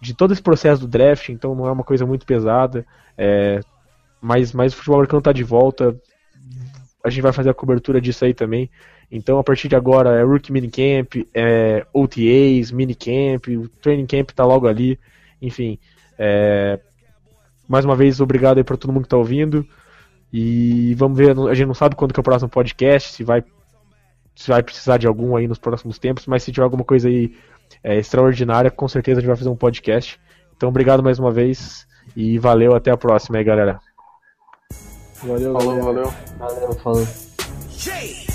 [0.01, 2.87] de todo esse processo do draft, então não é uma coisa muito pesada.
[3.17, 3.61] É,
[4.21, 5.97] mas, mas o futebol americano está de volta.
[7.03, 8.71] A gente vai fazer a cobertura disso aí também.
[9.11, 14.45] Então, a partir de agora, é Rookie Minicamp, é OTAs, Minicamp, o Training Camp tá
[14.45, 14.99] logo ali.
[15.41, 15.79] Enfim,
[16.19, 16.81] é,
[17.69, 19.67] mais uma vez, obrigado aí para todo mundo que tá ouvindo.
[20.33, 23.45] E vamos ver, a gente não sabe quando que é o próximo podcast, se vai,
[24.35, 27.37] se vai precisar de algum aí nos próximos tempos, mas se tiver alguma coisa aí
[27.83, 30.19] é, extraordinária, com certeza a gente vai fazer um podcast.
[30.57, 31.87] Então, obrigado mais uma vez
[32.17, 33.79] e valeu, até a próxima aí, galera.
[35.23, 35.85] Valeu, Falou, galera.
[35.85, 36.15] valeu.
[36.39, 38.34] Valeu, falou.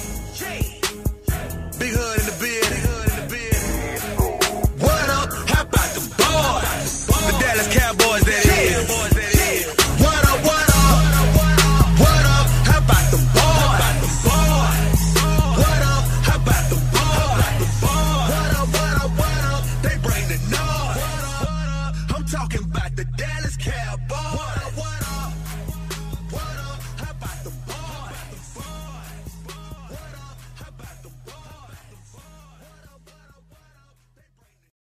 [1.80, 2.66] Big hood in the beard.
[4.82, 5.32] What up?
[5.48, 7.08] How about the boys?
[7.08, 8.29] The Dallas Cowboys.